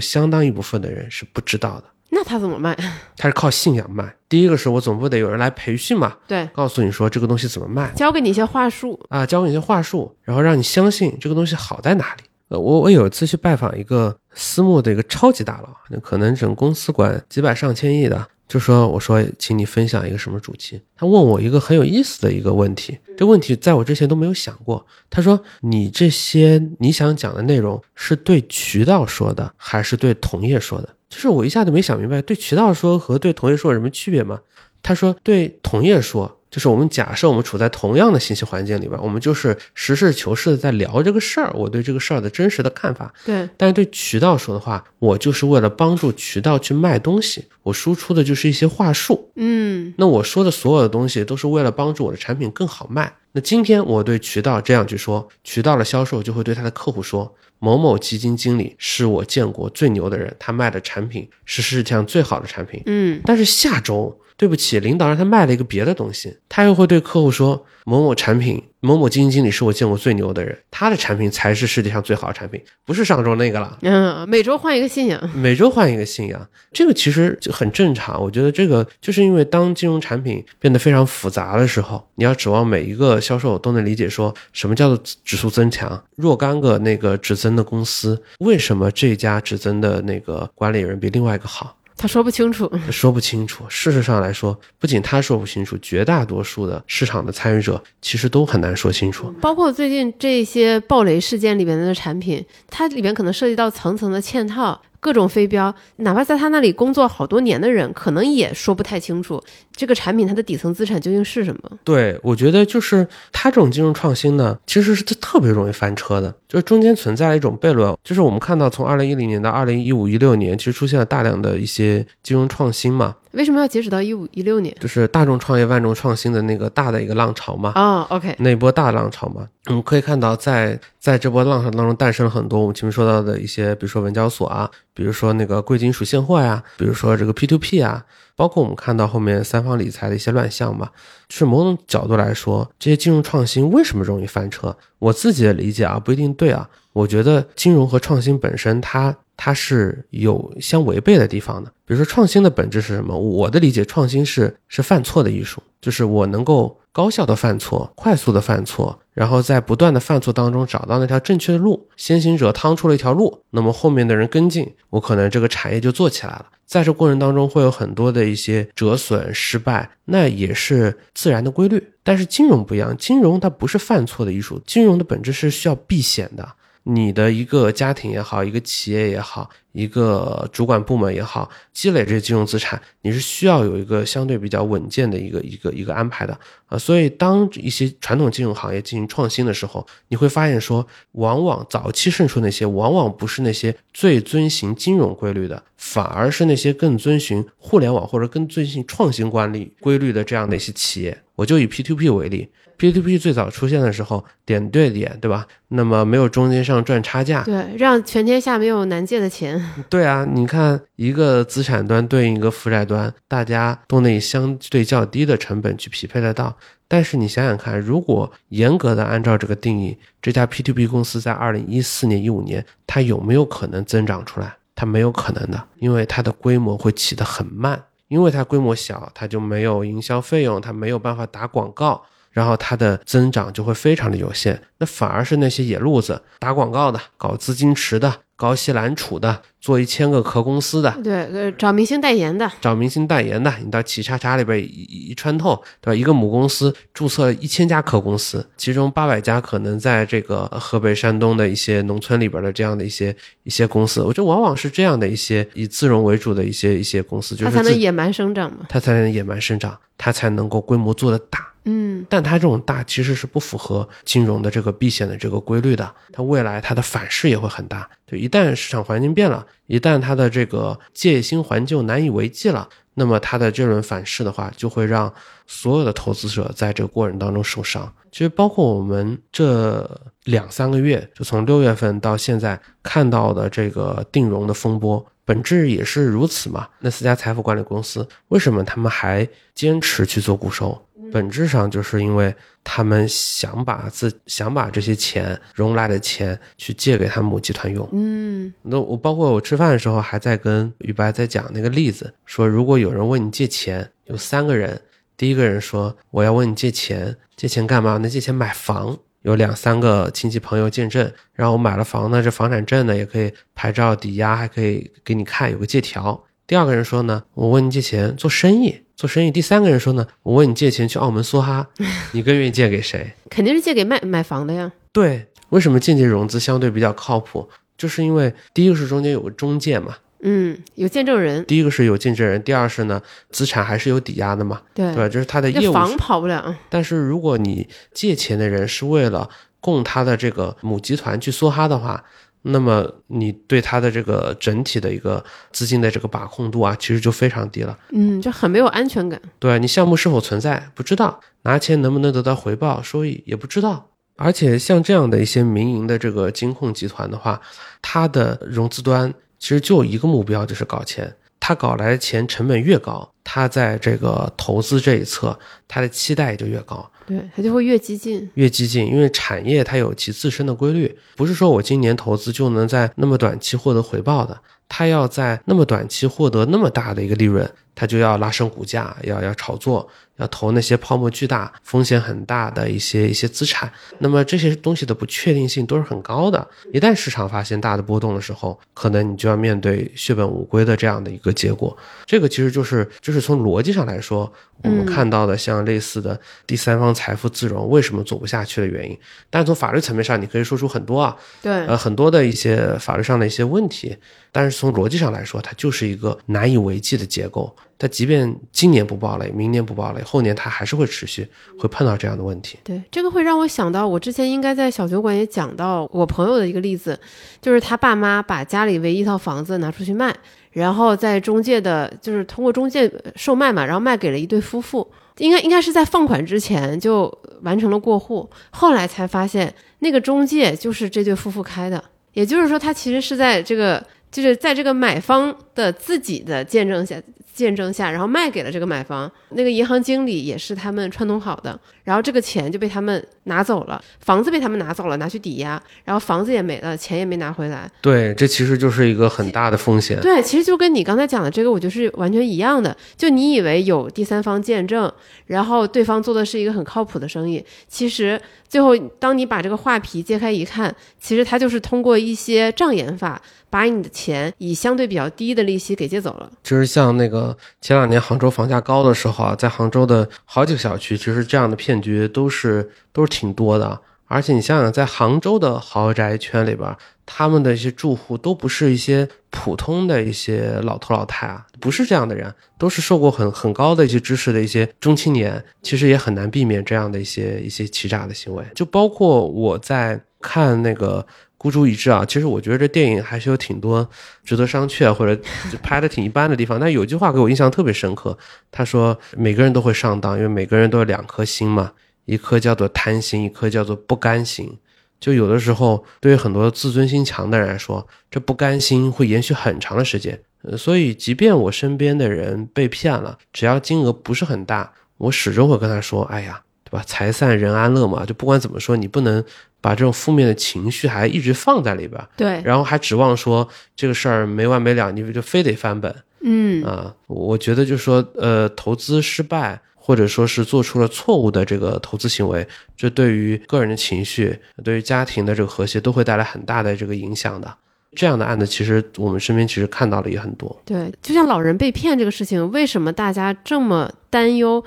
[0.00, 2.76] 相当一部分的人是不知道的，那他怎么卖？
[3.16, 4.14] 他是靠信仰卖。
[4.28, 9.00] 第一个是我总不得有人来培训嘛，对，告诉你说这个东西怎么卖教给你一些话术。
[9.08, 12.24] 啊，教给你一些话术，然后让你相信这个东西好在哪里。
[12.48, 24.84] 呃，我我有一次去拜访一个私募的一个超级大佬，那可能整公司管几百上千亿的，就说我说请你分享一个什么主题，他问我一个很有意思的一个问题，这问题在我之前都没有想过。
[25.08, 30.88] 他说你这些你想讲的内容是对渠道说的，还是对同业说的？
[31.12, 34.40] 就是我一下子没想明白，对渠道说和对同业说有什么区别吗？
[34.82, 36.38] 他说对同业说。
[36.52, 43.10] 就是我们假设我们处在同样的信息环境里边，我们就是实事求是的在聊这个事儿，我对这个事儿的真实的看法。
[43.24, 49.30] 对，但是对渠道说的话，我就是为了帮助渠道去卖东西，我输出的就是一些话术。
[49.36, 53.10] 嗯，那我说的所有的东西都是为了帮助我的产品更好卖。
[53.32, 62.82] 那今天我对渠道这样去说，渠道的销售就会对他的客户说：某某基金经理是我见过最牛的人，他卖的产品是世界上最好的产品。
[62.86, 73.78] 嗯，但是下周，对不起，领导让他卖了一个别的东西，他又会对客户说某某产品、某某基金经理是我见过最牛的人，他的产品才是世界上最好的产品，不是上周那个了。
[73.82, 75.30] 嗯，每周换一个信仰。
[75.32, 78.20] 每周换一个信仰，这个其实就很正常。
[78.20, 91.76] 我觉得这个就是因为当金融产品变得非常复杂的时候，你要指望每一个销售都能理解说什么叫做指数增强，若干个那个指增的公司，为什么这家指增的那个管理人比另外一个好？
[92.02, 92.68] 他说不清楚。
[92.90, 93.62] 说不清楚。
[93.68, 99.30] 事实上来说，不仅他说不清楚，绝大多数的市场的参与者其实都很难说清楚。
[99.40, 104.82] 包括最近这些暴雷事件里面的产品，它里面可能涉及到层层的嵌套。
[105.02, 111.70] 各种飞镖，哪怕在他那里工作好多年的人，可能也说不太清楚这个产品它的底层资产究竟是什么。
[111.82, 117.92] 对，我觉得就是他这种金融创新呢，其实是特别容易翻车的，就是中间存在了一种悖论。
[118.04, 123.16] 就是我们看到从二零一零年到二零一五一六年，其实出现了大量的一些金融创新嘛。
[123.32, 124.74] 为什么要截止到一五一六年？
[124.80, 127.72] 就是大众创业、万众创新的那个大的一个浪潮嘛。
[127.74, 138.04] 啊，OK，那波大浪潮嘛，我们可以看到在，在这波浪潮当中诞生了很多我们前面说到的一些，比如说文交所啊，比如说那个贵金属现货呀，比如说这个 P to P 啊，
[138.36, 140.90] 包括我们看到后面三方理财的一些乱象嘛。
[141.28, 144.76] 是某种角度来说，这些金融创新为什么容易翻车？
[144.98, 146.68] 我自己的理解啊，不一定对啊。
[146.92, 151.70] 我觉得金融和创新本身它，它是有相违背的地方的。
[151.84, 153.18] 比如说，创新的本质是什么？
[153.18, 161.88] 我的理解，创新是是犯错的艺术，就是我能够高效的犯错，快速的犯错，然后在不断的犯错当中找到那条正确的路。
[161.96, 166.46] 先行者趟出了一条路，那么后面的人跟进，我可能这个产业就做起来了。
[166.66, 171.82] 在这过程当中，会有很多的一些折损、失败，那也是自然的规律。
[172.02, 176.48] 但是金融不一样，金融它不是犯错的艺术，金融的本质是需要避险的。
[176.84, 186.76] 你的一个家庭也好，一个企业也好，一个主管部门也好，积累这些金融资产，你是需要有一个相对比较稳健的一个一个一个安排的啊。
[186.76, 201.16] 所以，当一些传统金融行业进行创新的时候，你会发现说，往往早期胜出那些，往往不是那些最遵循金融规律的，反而是那些更遵循互联网或者更遵循创新管理规律的这样的一些企业。
[201.36, 202.48] 我就以 P2P 为例。
[202.82, 205.46] P2P 最早出现的时候，点对点，对吧？
[205.68, 209.64] 那么没有中间商赚差价，对，让全天下没有难借的钱。
[209.88, 216.56] 对啊，你看一个资产端对应一个负债端，大家都能以相对较低的成本去匹配得到。
[216.88, 224.56] 但是你想想看，如果严格的按照这个定义，这家 P2P 公司在二零一四年、一五年，它有没有可能增长出来？
[224.74, 232.02] 它没有可能的，因为它的规模会起得很慢，因为它规模小，它就没有营销费用，它没有办法打广告。
[232.32, 244.64] 然后它的增长就会非常的有限，那反而是那些野路子打广告的、搞资金池的、搞西揽储的、做一千个壳公司的，对，呃，找明星代言的，找明星代言的，你到企叉叉里边一
[245.10, 245.94] 一穿透，对吧？
[245.94, 253.14] 一个母公司注册了一千家壳公司，其中八百家可能在这个河北、山东的一些农村里边的这样的一些
[253.44, 261.51] 一些公司，我觉得往往是这样的一些以自融为主的一些一些公司，就是它才能野蛮生长嘛，它才能野蛮生长，它才能够规模做得大。
[261.64, 267.88] 嗯，但它这种大其实是不符合金融的这个避险的这个规律的，它未来它的反噬也会很大。
[268.06, 275.12] 就一旦市场环境变了，一旦它的这个戒新还旧难以为继了，那么它的这轮反噬的话，就会让
[275.46, 277.92] 所有的投资者在这个过程当中受伤。
[278.10, 279.88] 其实包括我们这
[280.24, 285.04] 两三个月，就从六月份到现在看到的这个定融的风波。
[285.24, 286.66] 本质也是如此嘛？
[286.80, 290.76] 那四家财富管理公司为什么他们还坚持去做固收？
[291.12, 297.88] 本质上就是因为他们想把自想把这些钱融来的钱去借给他们母集团用。
[297.92, 304.80] 嗯，那我包括我吃饭的时候还在跟宇白在讲那个例子，说如果有人问你借钱，有三个人，
[305.16, 307.98] 第一个人说我要问你借钱，借钱干嘛？
[308.02, 308.98] 那借钱买房。
[309.22, 316.24] 有两三个亲戚朋友见证，然后我买了房呢，这房产证呢也可以牌照抵押，还可以给你看有个借条。
[316.44, 319.32] 第二个人说呢，我问你借钱做生意，做生意。
[319.32, 321.66] 第三个人说呢，我问你借钱去澳门梭哈，
[322.14, 323.12] 你更愿意借给谁？
[323.28, 324.70] 肯定是借给卖买房的呀。
[324.92, 327.48] 对，为什么间接融资相对比较靠谱？
[327.76, 329.96] 就是因为第一个是中间有个中介嘛。
[330.20, 331.44] 嗯，有见证人。
[331.46, 334.62] 第一个是有见证人，第二是呢，资产还是有抵押的嘛？
[334.72, 335.08] 对，对吧？
[335.08, 336.54] 就是他的业务房跑不了。
[336.68, 342.04] 但是如果你借钱的人是为了供他的这个母集团去梭哈的话，
[342.42, 347.78] 那么你对他的这个整体的一个资金的这个把控度啊，其实就非常低了。
[347.90, 349.20] 嗯，就很没有安全感。
[349.38, 353.88] 对你项目是否存在不知道，拿钱能不能得到回报收益也不知道。
[354.16, 357.40] 而且像这样的一些民营的这个金控集团的话，
[357.80, 359.12] 它的融资端。
[359.38, 361.12] 其实就一个目标，就是搞钱。
[361.52, 365.38] 他搞来的钱成本越高，他在这个投资这一侧，
[365.68, 366.90] 他的期待也就越高。
[367.04, 374.40] 对他就会越激进，越激进，因为产业它有其自身的规律，不是说我今年投资就能在那么短期获得回报的。
[374.74, 379.86] 他要在那么短期获得那么大的一个利润，他就要拉升股价，要要炒作。
[380.18, 386.46] 要投那些泡沫巨大、风险很大的一些一些资产，那么这些东西的不确定性都是很高的。
[386.70, 391.74] 一旦市场发现大的波动的时候，可能你就要面对血本无归的这样的一个结果。
[392.04, 394.30] 这个其实就是就是从逻辑上来说，
[394.62, 398.96] 我们看到的像类似的第三方财富自融为什么做不下去的原因。
[399.30, 403.96] 但是从法律层面上，你可以说出很多啊，对，呃，很多的一些法律上的一些问题。
[404.30, 407.52] 但是从逻辑上来说，它就是一个难以为继的结构。
[407.76, 412.56] 它即便今年不暴雷，明年不暴雷，后年它还是会持续会碰到这样的问题。
[412.62, 416.96] 对，这个会让我想到，我之前应该在小酒馆也讲到我朋友的一个例子，
[417.40, 420.14] 就是他爸妈把家里唯一一套房子拿出去卖，
[420.52, 433.84] 然后在中介的，就是通过中介售卖嘛，然后卖给了一对夫妇，应该应该是在放款之前就完成了过户，后来才发现那个中介就是这对夫妇开的，也就是说他其实是在这个。
[434.12, 437.00] 就是在这个买方的自己的见证下，
[437.34, 439.10] 见证下，然后卖给了这个买方。
[439.30, 447.70] 那个银行经理也是他们串通好的，然后这个钱就被他们拿走了，房子被他们拿走了，拿去抵押，然后房子也没了，钱也没拿回来。
[447.80, 449.98] 对，这其实就是一个很大的风险。
[450.00, 452.76] 对，其实就跟你刚才讲的这个，我就是完全一样的。
[452.96, 454.92] 就你以为有第三方见证，
[455.26, 463.20] 然后对方做的是一个很靠谱的生意，其实最后当你把这个画皮揭开一看，其实他就是通过一些障眼法。
[463.52, 473.80] 把你的钱以相对比较低的利息给借走了，就是像那个前两年杭州房价高的时候啊，在杭州的好几个小区，其实这样的骗局都是都是挺多的。
[474.06, 476.76] 而且你想想，在杭州的豪宅圈里边，
[477.06, 488.44] 他们的一些住户都不是一些普通的一些老头老太啊，不是这样的人，都是受过很很高的一些知识的一些中青年，其实也很难避免这样的一些一些欺诈的行为。
[488.54, 491.06] 就包括我在看那个。
[491.42, 492.04] 孤注一掷啊！
[492.06, 493.88] 其实我觉得这电影还是有挺多
[494.22, 495.20] 值得商榷或者
[495.60, 496.60] 拍的挺一般的地方。
[496.60, 498.16] 但有句话给我印象特别深刻，
[498.52, 501.72] 他说每个人都会上当，因为每个人都有两颗心嘛，
[502.04, 504.56] 一颗叫做贪心，一颗叫做不甘心。
[505.00, 510.16] 就有的时候，对于很多自尊心强的人来说，这不甘心会延续很长的时间。
[510.56, 516.84] 所以，即便我身边的人被骗了，只要金额不是很大，我始终会跟他说：“哎呀，对吧？
[516.86, 519.24] 财散人安乐嘛，就不管怎么说，你不能。”
[519.62, 532.46] 把这种负面的情绪还一直放在里边，对，然后还指望说这个事儿没完没了，你就非得翻本，嗯啊，我觉得就是说，呃，投资失败或者说是做出了错误的这个投资行为，
[532.76, 537.56] 这对于个人的情绪，对于家庭的这个和谐都会带来很大的这个影响的。
[537.94, 540.60] 这样的案子，其实我们身边其实看到了也很多。
[540.64, 544.64] 对，就像老人被骗这个事情，为什么大家这么担忧？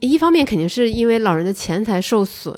[0.00, 2.52] 一方面肯定是因为老人的钱财受损。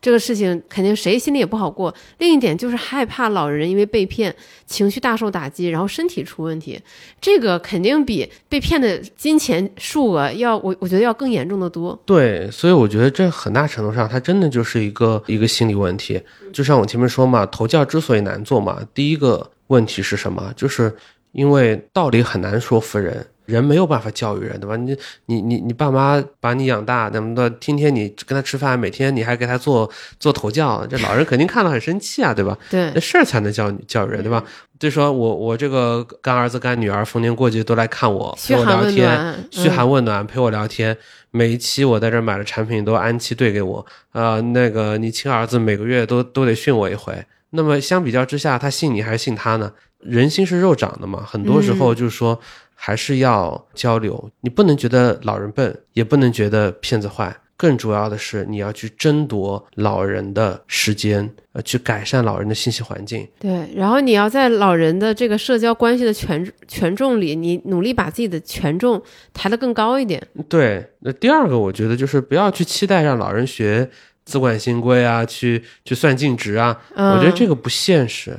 [0.00, 1.94] 这个事情肯定谁心里也不好过。
[2.18, 4.34] 另一点就是害怕老人因为被骗，
[4.66, 6.80] 情绪大受打击，然后身体出问题。
[7.20, 12.00] 这个肯定比被骗的金钱数额要我我觉得要更严重的多。
[12.06, 16.20] 对，所以我觉得这很大程度上，它真的就是一个一个心理问题。
[16.52, 20.52] 就像我前面说嘛，投教之所以难做嘛，第一个问题是什么？
[20.56, 20.94] 就是
[21.32, 23.26] 因为道理很难说服人。
[23.50, 24.76] 人没有办法教育人，对吧？
[24.76, 32.56] 你你你你爸妈把你养大，那么多天天你跟他吃饭，每天你还给他做做头教，这老人肯定看了很生气啊，对吧？
[32.70, 34.42] 对，那事儿才能教教育人，对吧？
[34.78, 40.96] 就说我我这个干儿子干女儿逢年过节都来看我，陪我聊天，嘘寒问暖，陪我聊天。
[41.32, 47.22] 每一期我在这买的产品都按期兑给我，呃，那个你亲儿子每个月都都得训我一回。
[47.50, 49.70] 那么相比较之下，他信你还是信他呢？
[49.98, 52.40] 人心是肉长的嘛，很多时候就是说。
[52.82, 63.28] 还是要交流，你不能觉得老人笨，也不能觉得骗子坏，更主要的是你要去争夺老人的时间，呃，去改善老人的信息环境。
[63.38, 69.00] 对，然后你要在老人的这个社交关系的权权重里，你努力把自己的权重
[69.34, 70.26] 抬得更高一点。
[70.48, 73.90] 对，那第二个我觉得就是不要去期待让老人学
[74.24, 78.34] 资管新规啊，去去算净值啊，我觉得这个不现实。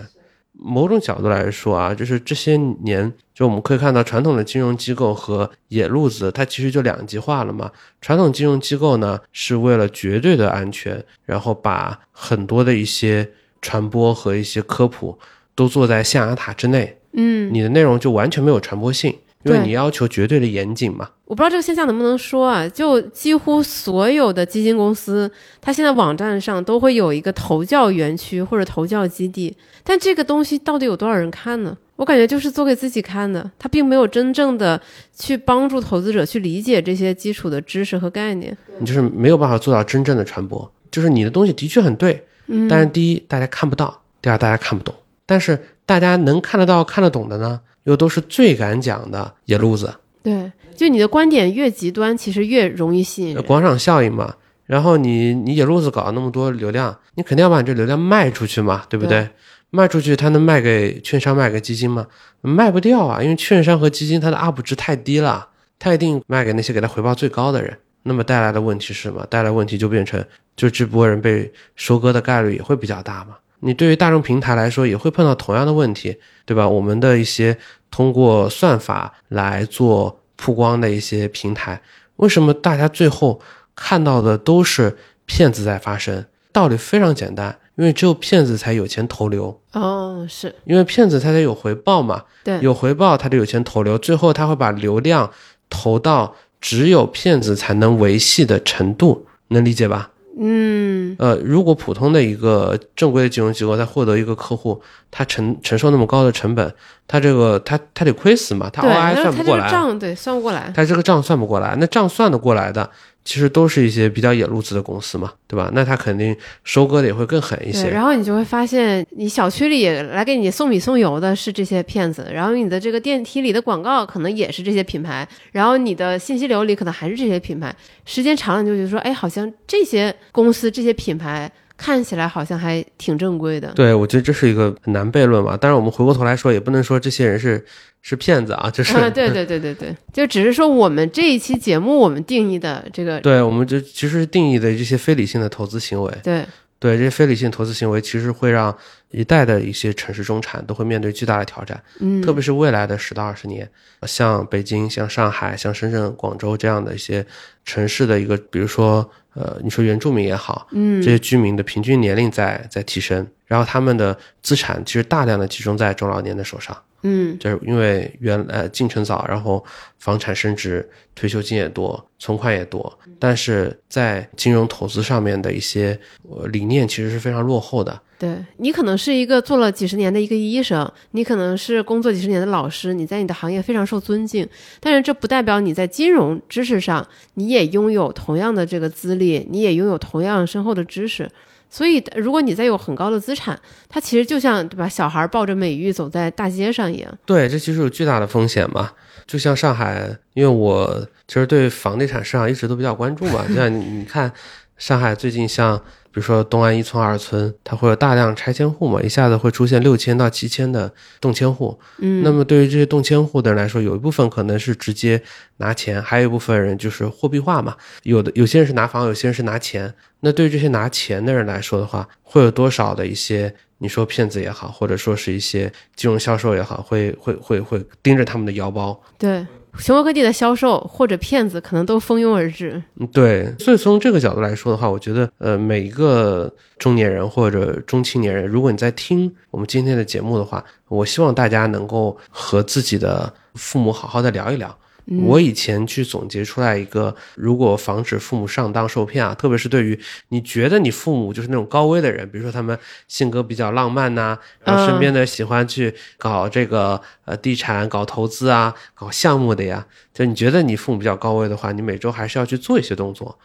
[0.63, 7.71] 某种角度来说啊，就是这些年，就我们可以看到传统的金融机构和野路子，它其实就两极化了嘛。
[7.99, 13.27] 传统金融机构呢，是为了绝对的安全，然后把很多的一些
[13.59, 15.17] 传播和一些科普
[15.55, 19.17] 都做在象牙塔之内，嗯，你的内容就完全没有传播性。
[19.43, 22.69] 因为你要求绝对的严谨嘛，我不知道这个现象能不能说啊？
[22.69, 31.75] 就几乎所有的基金公司，它现在网站上都会有一个投教园区或者投教基地，但这个东西到底有多少人看呢？
[32.01, 34.81] 我感觉就是做给自己看的，他并没有真正的
[35.15, 38.57] 去帮助投资者去理解这些基础的知识和概念。
[38.79, 44.95] 你就是没有办法做到真正的传播，就是你的东西的确很对，嗯，但是第一大家看不到，第二大家看不懂，
[45.27, 47.61] 但是大家能看得到、看得懂的呢？
[47.83, 54.33] 又都是最敢讲的野路子，对，就你的观点越极端，其实越容易吸引广场效应嘛。
[54.65, 59.29] 然后你你野路子搞那么多流量，你肯定要把你这流量卖出去嘛，对不对？
[59.71, 62.05] 卖出去，他能卖给券商、卖给基金吗？
[62.41, 65.47] 卖不掉啊，因为券商和基金它的 UP 值太低了，
[65.79, 67.77] 他一定卖给那些给他回报最高的人。
[68.03, 69.25] 那么带来的问题是什么？
[69.29, 70.23] 带来问题就变成，
[70.55, 73.37] 就这波人被收割的概率也会比较大嘛。
[73.61, 76.67] 你对于大众平台来说也会碰到同样的问题，对吧？
[76.67, 77.55] 我们的一些
[77.89, 81.81] 通过算法来做曝光的一些平台，
[82.17, 83.39] 为什么大家最后
[83.75, 86.25] 看到的都是骗子在发生？
[86.51, 89.59] 道理非常简单，因为只有骗子才有钱投流。
[89.73, 92.23] 哦，是因为骗子他才有回报嘛？
[92.43, 95.31] 对，有回报他就有钱投流，最后他会把流量
[95.69, 100.11] 投到只有骗子才能维系的程度，能理解吧？
[100.39, 104.81] 嗯，呃，如果普通的一个正规的金融机构在获得一个客户，
[105.11, 106.73] 他承承受那么高的成本，
[107.05, 112.89] 他这个他他得亏死嘛，他 OI 算不过来，账对算不过来，他这个账算不过来，那账算得过来的。
[113.23, 115.69] 其实都是一些比较野路子的公司嘛，对吧？
[115.73, 117.89] 那他肯定收割的也会更狠一些。
[117.89, 127.75] 然后你就会发现，你小区里来给你送米送油的是这些骗子，然后你的这个电梯里的广告可能也是这些品牌，然后你的信息流里可能还是这些品牌。
[128.05, 131.51] 时间长了，你就觉得说，哎，好像这些公司、这些品牌。
[131.81, 135.57] 看起来好像还挺正规的，对，我觉得这是一个很难悖论吧。
[135.59, 137.65] 但是我们回过头来说，也不能说这些人是
[138.03, 146.45] 是骗子啊，就是，对对对对对， 就只是说我们这一期节目我们定义的这个，对，我们就其实定义的这些非理性的投资行为，对，
[146.77, 148.75] 对这些非理性投资行为，其实会让
[149.09, 151.81] 一代的一些城市中产都会面对巨大的挑战。
[151.99, 153.67] 嗯，特别是未来的十到二十年，
[154.03, 157.25] 像北京、像上海、像深圳、广州这样的一些
[157.65, 161.01] 城市的一个，比如说呃，你说原住民也好，嗯。
[161.01, 167.37] 这些居民的平均年龄在在提升，然后他们的资产其实大量的集中在中老年的手上，嗯。
[167.39, 169.63] 就是因为原呃进城早，然后
[169.99, 175.97] 房产升值，退休金也多，存款也多，但是在金融投资上面的一些
[176.29, 178.01] 呃理念其实是非常落后的。
[178.21, 184.47] 对你可能是一个做了几十年的一个医生，你可能是工作几十年的老师，你在你的行业非常受尊敬，
[184.79, 191.27] 但是这不代表你在金融知识上你也拥有同样的这个资历，你也拥有同样深厚的知识。
[191.73, 193.57] 所以，如果你再有很高的资产，
[193.87, 197.17] 它其实就像对吧，小孩抱着美玉走在大街上一样。
[197.25, 198.91] 对，这其实有巨大的风险嘛。
[199.25, 203.45] 就像上海，因为我其实对房地产市场一直都比较关注嘛。
[203.49, 204.29] 就像你你看，
[204.77, 205.81] 上海最近像
[206.13, 211.79] 比如说东安一村、二村，它会有大量拆迁户嘛，一下子会出现六千到七千的动迁户。
[211.99, 215.21] 嗯，那么对于这些动迁户的人来说，有一部分可能是直接
[215.57, 217.75] 拿钱，还有一部分人就是货币化嘛。
[218.03, 219.93] 有的有些人是拿房，有些人是拿钱。
[220.19, 229.01] 那对于这些拿钱的人来说的话，会有多少的一些你说骗子也好，或者说是一些金融销售也好，会会会会盯着他们的腰包。
[229.17, 229.43] 对，
[229.77, 232.81] 全国各地的销售或者骗子可能都蜂拥而至。
[232.99, 244.77] 嗯，对，所以从这个角度来说的话，我觉得，呃，每一个中年人或者中青年人，如果你在听我们今天的节目的话，我希望大家能够和自己的父母好好的聊一聊。
[245.05, 249.99] 我以前去总结出来一个，如果防止父母上当受骗啊，特别是对于
[250.29, 252.77] 你觉得你父母就是那种高危的人，比如说他们
[253.07, 263.37] 性格比较浪漫呐、然后身边的喜欢去搞这个呃地产、搞投资啊、搞项目的呀，就你觉得你父母比较高危的话，你每周还是要去做一些动作。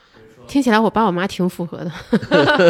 [0.48, 1.92] 听起来我爸我妈挺符合的。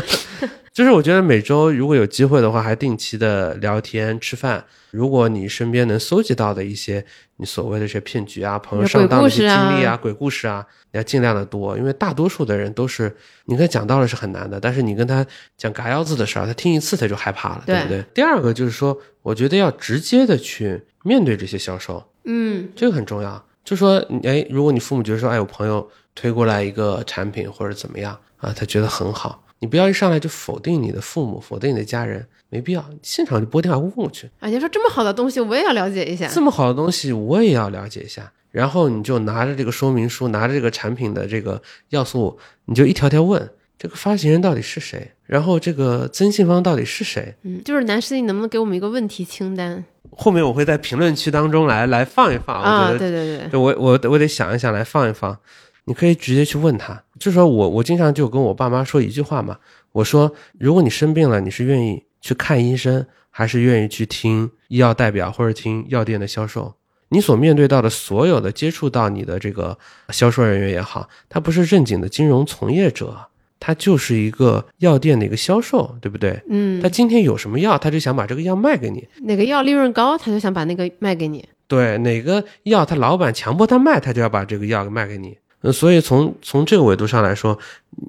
[0.72, 4.62] 就是我觉得每周如果有机会的话，还定期的聊天吃饭。
[4.90, 7.04] 如果你身边能搜集到的一些
[7.36, 13.14] 你所谓的这些骗局啊、朋友上当的一些经历啊、鬼故事啊，你要尽量的多，因为大多数的人都是
[13.46, 15.24] 你跟他讲道理是很难的，但是你跟他
[15.56, 18.04] 讲嘎腰子的事儿，他听一次他就害怕了，对不对？
[18.14, 23.42] 第二个就是说，我觉得要直接的去面对这些销售，嗯这个很重要。
[23.64, 25.86] 就说，哎，如果你父母觉得说，哎，我朋友
[26.16, 34.28] 推过来一个产品或者怎么样啊，他觉得很好，你不要一上来就否定你的父母，否定你的家人，没必要，现场就拨电话问过去。
[34.40, 36.26] 啊，你说这么好的东西，我也要了解一下。
[36.26, 38.32] 这么好的东西，我也要了解一下。
[38.50, 41.60] 然后你就拿着这个说明书，拿着这个产品的这个
[41.90, 43.48] 要素，你就一条条问
[43.78, 47.34] 这个发行人到底是谁，然后这个增信方到底是谁。
[47.42, 52.84] 嗯，就是男师，你能不能给我们一个问题清单后面我会在评论区当中来来放一放，啊？
[52.84, 55.36] 我觉得对对对，对我我我得想一想来放一放。
[55.87, 59.57] 你可以直接去问他，就说我我经常就跟我爸妈说一句话嘛，
[59.93, 66.74] 我说如果你生病了，你是愿意去看医生，还是愿意去听医药代表或者听药店的销售？
[67.11, 69.78] 你所面对到的所有的接触到你的这个
[70.09, 73.16] 销售人员也好，他不是正经的金融从业者，
[73.61, 76.43] 他就是一个药店的一个销售，对不对？
[76.51, 79.07] 嗯他，今天有什么药，他就想把这个药卖给你。
[79.22, 81.49] 哪个药利润高，他就想把那个卖给你。
[81.68, 85.39] 对哪个药，他老板强迫他卖，他就要把这个药卖给你。
[85.66, 87.58] 呃，所以从从这个维度上来说，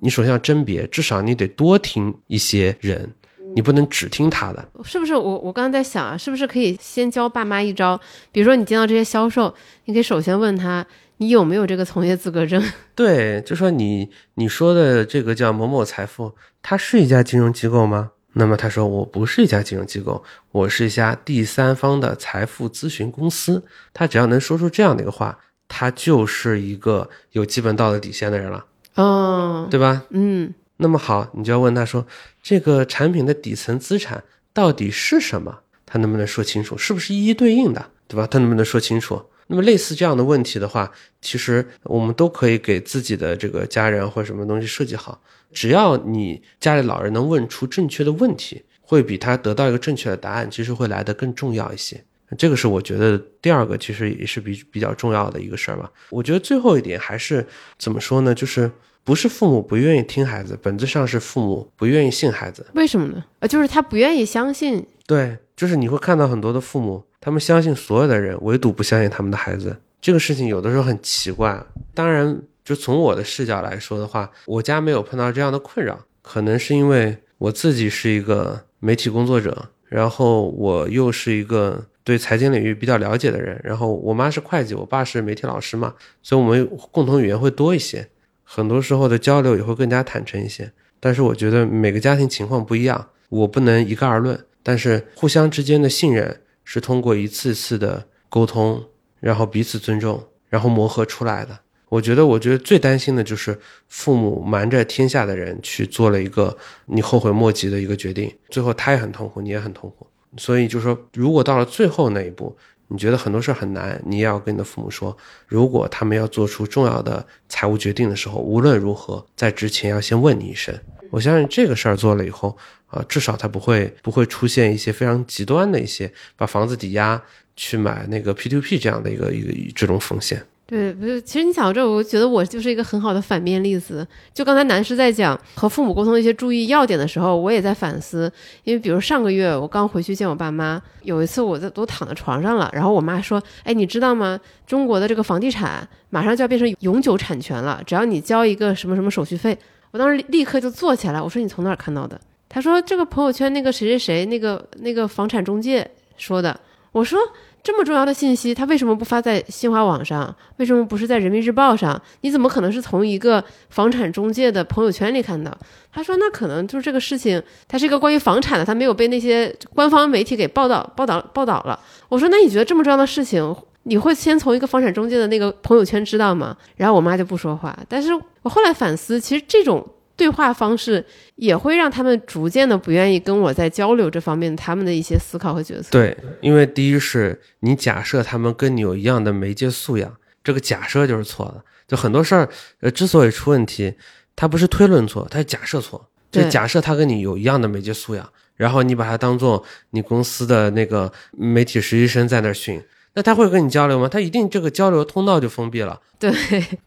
[0.03, 3.11] 你首先要甄别，至少你得多听一些人，
[3.55, 4.63] 你不能只听他的。
[4.83, 7.99] 是不是我我刚刚在想啊，是不是可以先教爸妈一招？
[8.31, 9.51] 比如说你见到这些销售，
[9.85, 10.85] 你可以首先问他
[11.17, 12.63] 你有没有这个从业资格证？
[12.93, 18.11] 对，就说你你说的这个叫某某财富，它是一家金融机构吗？
[18.33, 23.63] 那么他说我不是一家金融机构，我是一家第三方的财富咨询公司。
[23.95, 28.65] 他只要能说出这样的一个话，他就是一个有基本道德底线的人了，
[28.95, 30.03] 哦，对吧？
[30.09, 32.05] 嗯那么好，你就要问他说，
[32.43, 35.59] 这个产品的底层资产到底是什么？
[35.85, 36.77] 他能不能说清楚？
[36.77, 38.27] 是不是一一对应的，对吧？
[38.27, 39.21] 他能不能说清楚？
[39.47, 40.91] 那么类似这样的问题的话，
[41.21, 45.21] 其实我们都可以给自己的这个家人或者什么东西设计好。
[45.53, 52.03] 只要你家里老人能问出正确的问题，会比他得到一个正确的答案，其实会来得更重要一些。
[52.35, 55.89] 这个是我觉得第二个，其实也是比比较重要的一个事儿吧。
[56.09, 57.45] 我觉得最后一点还是
[57.77, 58.33] 怎么说呢？
[58.33, 58.69] 就是
[59.03, 62.65] 不是父母不愿意听孩子，本质上是父母不愿意信孩子。
[62.73, 63.23] 为什么呢？
[63.39, 64.85] 呃，就是他不愿意相信。
[65.05, 69.77] 对，就是你会看到很多的父母，他们相信所有的人，唯独不相信他们的孩子。
[70.01, 71.65] 这个事情有的时候很奇怪。
[71.93, 85.93] 当然，就从我的视角来说的话，我家没有碰到这样的困扰，可能是因为我自己是一个媒体工作者，然后我又是一个对财经领域比较了解的人，然后我妈是会计，我爸是媒体老师嘛，
[86.23, 88.07] 所以我们共同语言会多一些，
[88.45, 90.71] 很多时候的交流也会更加坦诚一些。
[91.01, 94.41] 但是我觉得每个家庭情况不一样，我不能一概而论。
[94.63, 98.81] 但是互相之间的信任是通过一次次的沟通，
[99.19, 101.59] 然后彼此尊重，然后磨合出来的。
[101.89, 110.07] 我觉得，我觉得最担心的就是父母瞒着天下的人去做了一个你后悔莫及的一个决定，最后他也很痛苦，你也很痛苦。
[110.35, 112.57] 所以就说，如果到了最后那一步，
[112.89, 115.15] 你觉得很多事很难，你也要跟你的父母说，
[115.47, 120.77] 如果他们要做出重要的财务决定的时候，无论如何，在之前要先问你一声。
[121.09, 122.57] 我相信这个事儿做了以后，
[122.87, 127.21] 啊，至少他不会不会出现一些非常极端的一些把房子抵押
[127.55, 130.45] 去买那个 P to P 这样的一个一个这种风险。
[130.69, 134.05] 对，不是，其实你讲到这，我觉得我就是一个很好的反面例子。
[134.33, 138.29] 就刚才男士在讲和父母沟通一些注意要点的时候，我也在反思。
[138.65, 144.37] 因为比如上个月我刚回去见我爸妈，有一次我在都躺在床上了，然后我妈说：“哎，你知道吗？
[144.65, 149.57] 中国的这个房地产马上就要变成永久产权了，只要你交一个什么什么手续费。”
[149.91, 156.59] 我当时立刻就坐起来，我说：“你从哪儿看到的？”他说：“这个朋友圈那个谁谁谁那个那个房产中介说的。”
[156.97, 157.19] 我说。
[157.63, 160.33] 这么重要的信息，他为什么不发在新华网上？
[160.55, 162.01] 为什么不是在人民日报上？
[162.21, 165.51] 你怎么可能是从一个房产中介的朋友圈里看到？
[165.91, 171.77] 他说，那可能就是这个事情，它是一个关于房产的，他没有被那些官方媒体给报道、报道、报道了。
[172.07, 176.55] 我说，那你觉得这么重要的事情，你会先从一个房产中介的那个朋友圈知道吗？
[176.77, 177.77] 然后我妈就不说话。
[177.89, 179.85] 但是我后来反思，其实这种。
[180.17, 181.05] 对话方式
[181.35, 185.89] 也会让他们逐渐的不愿意跟我在交流这方面他们的一些思考和决策。
[185.91, 190.11] 对，因为第一是你假设他们跟你有一样的媒介素养，
[190.43, 191.63] 这个假设就是错的。
[191.87, 192.49] 就很多事儿，
[192.81, 193.93] 呃，之所以出问题，
[194.35, 196.09] 它不是推论错，它是假设错。
[196.29, 204.09] 就假设他跟你有一样的媒介素养，然后你把他当做你公司的那个媒体实习生在那训，那他会跟你交流吗？
[204.09, 206.01] 他一定这个交流通道就封闭了。
[206.19, 206.33] 对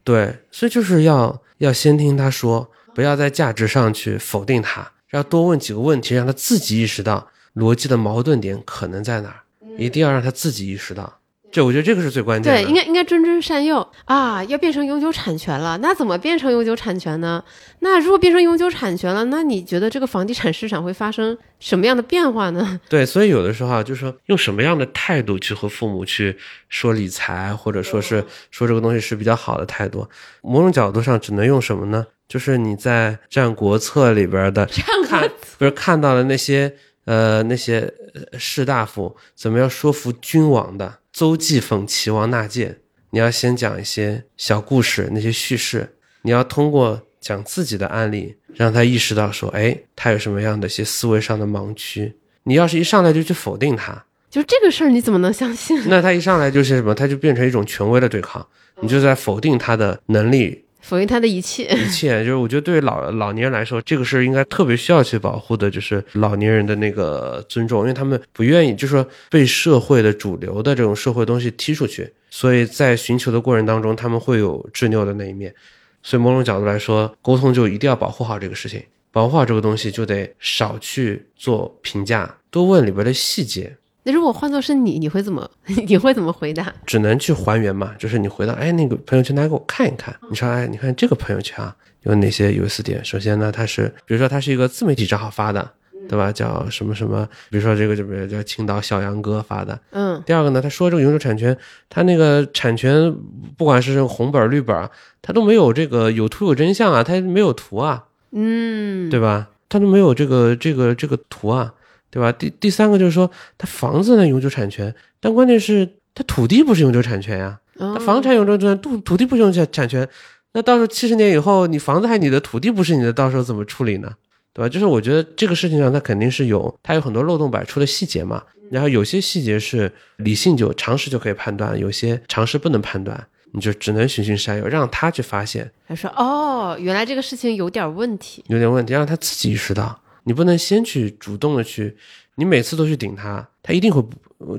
[0.05, 2.71] 对，所以就是要要先听他说。
[2.95, 9.41] 不要在价值上去否定他，要多问几个问题，让他自己意识到逻辑的矛盾点可能在哪儿，
[9.79, 11.19] 一定要让他自己意识到。
[11.53, 12.63] 这我觉得这个是最关键的。
[12.63, 14.45] 对，应该应该谆谆善诱啊！
[14.45, 17.43] 要变成永久产权了，那怎么变成永久产权呢？
[17.81, 22.79] 那如果变成永久产权了，那你觉得这个房地产市场会发生什么样的变化呢？
[22.89, 26.39] 对，所以有的时候啊，就是说用什么样的态度去和父母去
[26.69, 30.09] 说理财，或者说是说这个东西是比较好的态度。
[30.43, 32.07] 某种角度上，只能用什么呢？
[32.31, 34.65] 就是你在《战国策》里边的
[35.09, 35.29] 看，
[35.59, 36.73] 不是看到了那些
[37.05, 37.93] 呃那些
[38.39, 40.99] 士大夫怎么样说服君王的？
[41.13, 42.79] 邹忌讽齐王纳谏，
[43.11, 52.15] 你要先讲一些小故事，那些叙事，你要通过讲自己的案例，让他意识到说，哎，他有什么样的一些思维上的盲区。
[52.45, 55.83] 你要是一上来就去否定他，就这个事儿你怎么能相信？
[55.89, 56.95] 那他一上来就是什么？
[56.95, 58.47] 他就变成一种权威的对抗，
[58.81, 60.65] 你就在否定他的能力。
[60.81, 75.55] 否定他的一切， 一切就是我觉得对于老老年人来说，这个是应该特别需要去保护的，就是老年人的那个尊重，因为他们不愿意，就是说被社会的主流的这种社会东西踢出去，所以在寻求的过程当中，他们会有执拗的那一面，
[76.03, 83.77] 所以某种角度来说，沟通就一定要保护好这个事情，保护好这个东西就得少去做评价，多问里边的细节。
[84.03, 85.49] 那如果换作是你，你会怎么？
[85.87, 86.73] 你会怎么回答？
[86.87, 90.15] 只能去还原嘛，就是你回到，哎，那个朋友圈大家给我看一看。
[90.31, 93.05] 你说，哎，你看这个朋友圈啊，有哪些有意思点？
[93.05, 95.71] 首先呢，它是，比如说它是一个自媒体账号发的，
[96.09, 96.33] 对吧？
[96.33, 97.29] 叫什么什么？
[97.51, 99.79] 比如说这个就比如叫青岛小杨哥发的。
[99.91, 100.23] 嗯。
[100.25, 101.55] 第二个呢，他说这个永久产权，
[101.91, 103.15] 他那个产权
[103.59, 104.89] 不管是红本绿本，
[105.21, 108.07] 他都没有这个有图有真相啊，他没有图啊。
[108.33, 109.11] 嗯。
[109.11, 109.49] 对吧？
[109.69, 111.75] 他都没有这个这个这个图啊。
[112.11, 112.33] 对吧？
[112.33, 117.59] 第第三个就是说，他房子呢永久产权，但关键是他土地不是永久产权呀。
[117.79, 120.07] 他房产永久产权，土土地不是永久产权，
[120.53, 124.13] 那到时候七十年以后，你房子还你的，土地不是你的，到时候怎么处理呢？
[124.53, 124.69] 对吧？
[124.69, 128.43] 就是我觉得这个事情上，它肯定是有，它有很多漏洞百出的细节嘛。
[128.71, 135.71] 然后有些细节是理性就常识就可以判断，有些常识不能判断，你就只能循循善诱，让他去发现。
[135.89, 140.01] 他说：“哦，原来这个事情有点问题，有点问题，让他自己意识到。”
[140.31, 141.97] 你不能先去主动的去，
[142.37, 144.01] 你每次都去顶他，他一定会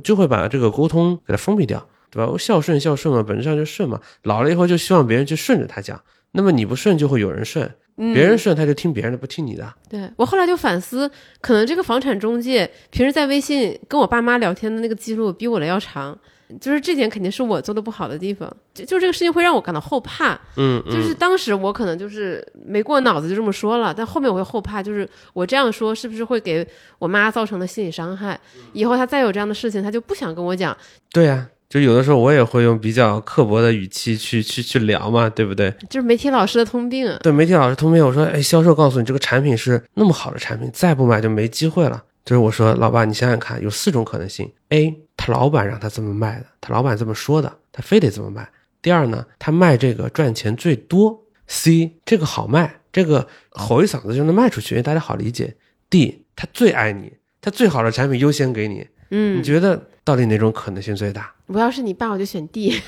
[0.04, 2.30] 就会把这个沟通给他封闭掉，对吧？
[2.38, 3.98] 孝顺孝顺嘛，本质上就顺嘛。
[4.24, 6.04] 老了以后就希望别人去顺着他讲，
[6.34, 9.74] 那么你不顺就会有人顺，别人顺他就听别人的，不听你的。
[9.90, 11.10] 对我后来就反思，
[11.40, 16.20] 可能这个房产中介平时在微信跟我爸妈聊天的那个记录比我的要长。
[16.60, 20.40] 就是这点肯定是我做的不好的地方，就就这个事情会让我感到后怕。
[20.58, 26.68] 嗯，就是当时我可能就是没过脑子就这么说了，但后面我会后怕，就是我这样说是不是会给
[27.00, 28.40] 我妈造成的心理伤害？
[28.74, 30.76] 以后她再有这样的事情，她就不想跟我讲。
[31.12, 35.74] 对呀，就有的时候我也会用比较刻薄的语气去去去聊嘛，对不对？
[35.90, 37.18] 就是媒体老师的通病啊。
[37.22, 42.04] 对媒体老师通病，我说，哎，销售告诉你这个产品是那么好的产品，再不买就没机会了。
[42.24, 48.44] 就是我说，老爸，你想想看，有四种可能性：A，他老板让他这么卖的，他老板这么说的，他非得这么卖；
[48.82, 55.56] 第二呢，他卖这个赚钱最多；C，这个好卖，这个吼一嗓子就能卖出去，因为大家好理解
[55.92, 58.88] ；D，他最爱你，他最好的产品优先给你。
[59.12, 61.32] 嗯，你觉得到底哪种可能性最大？
[61.54, 62.68] 我要是你爸，我就选 D，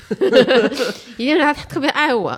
[1.16, 2.36] 一定是他特别爱我，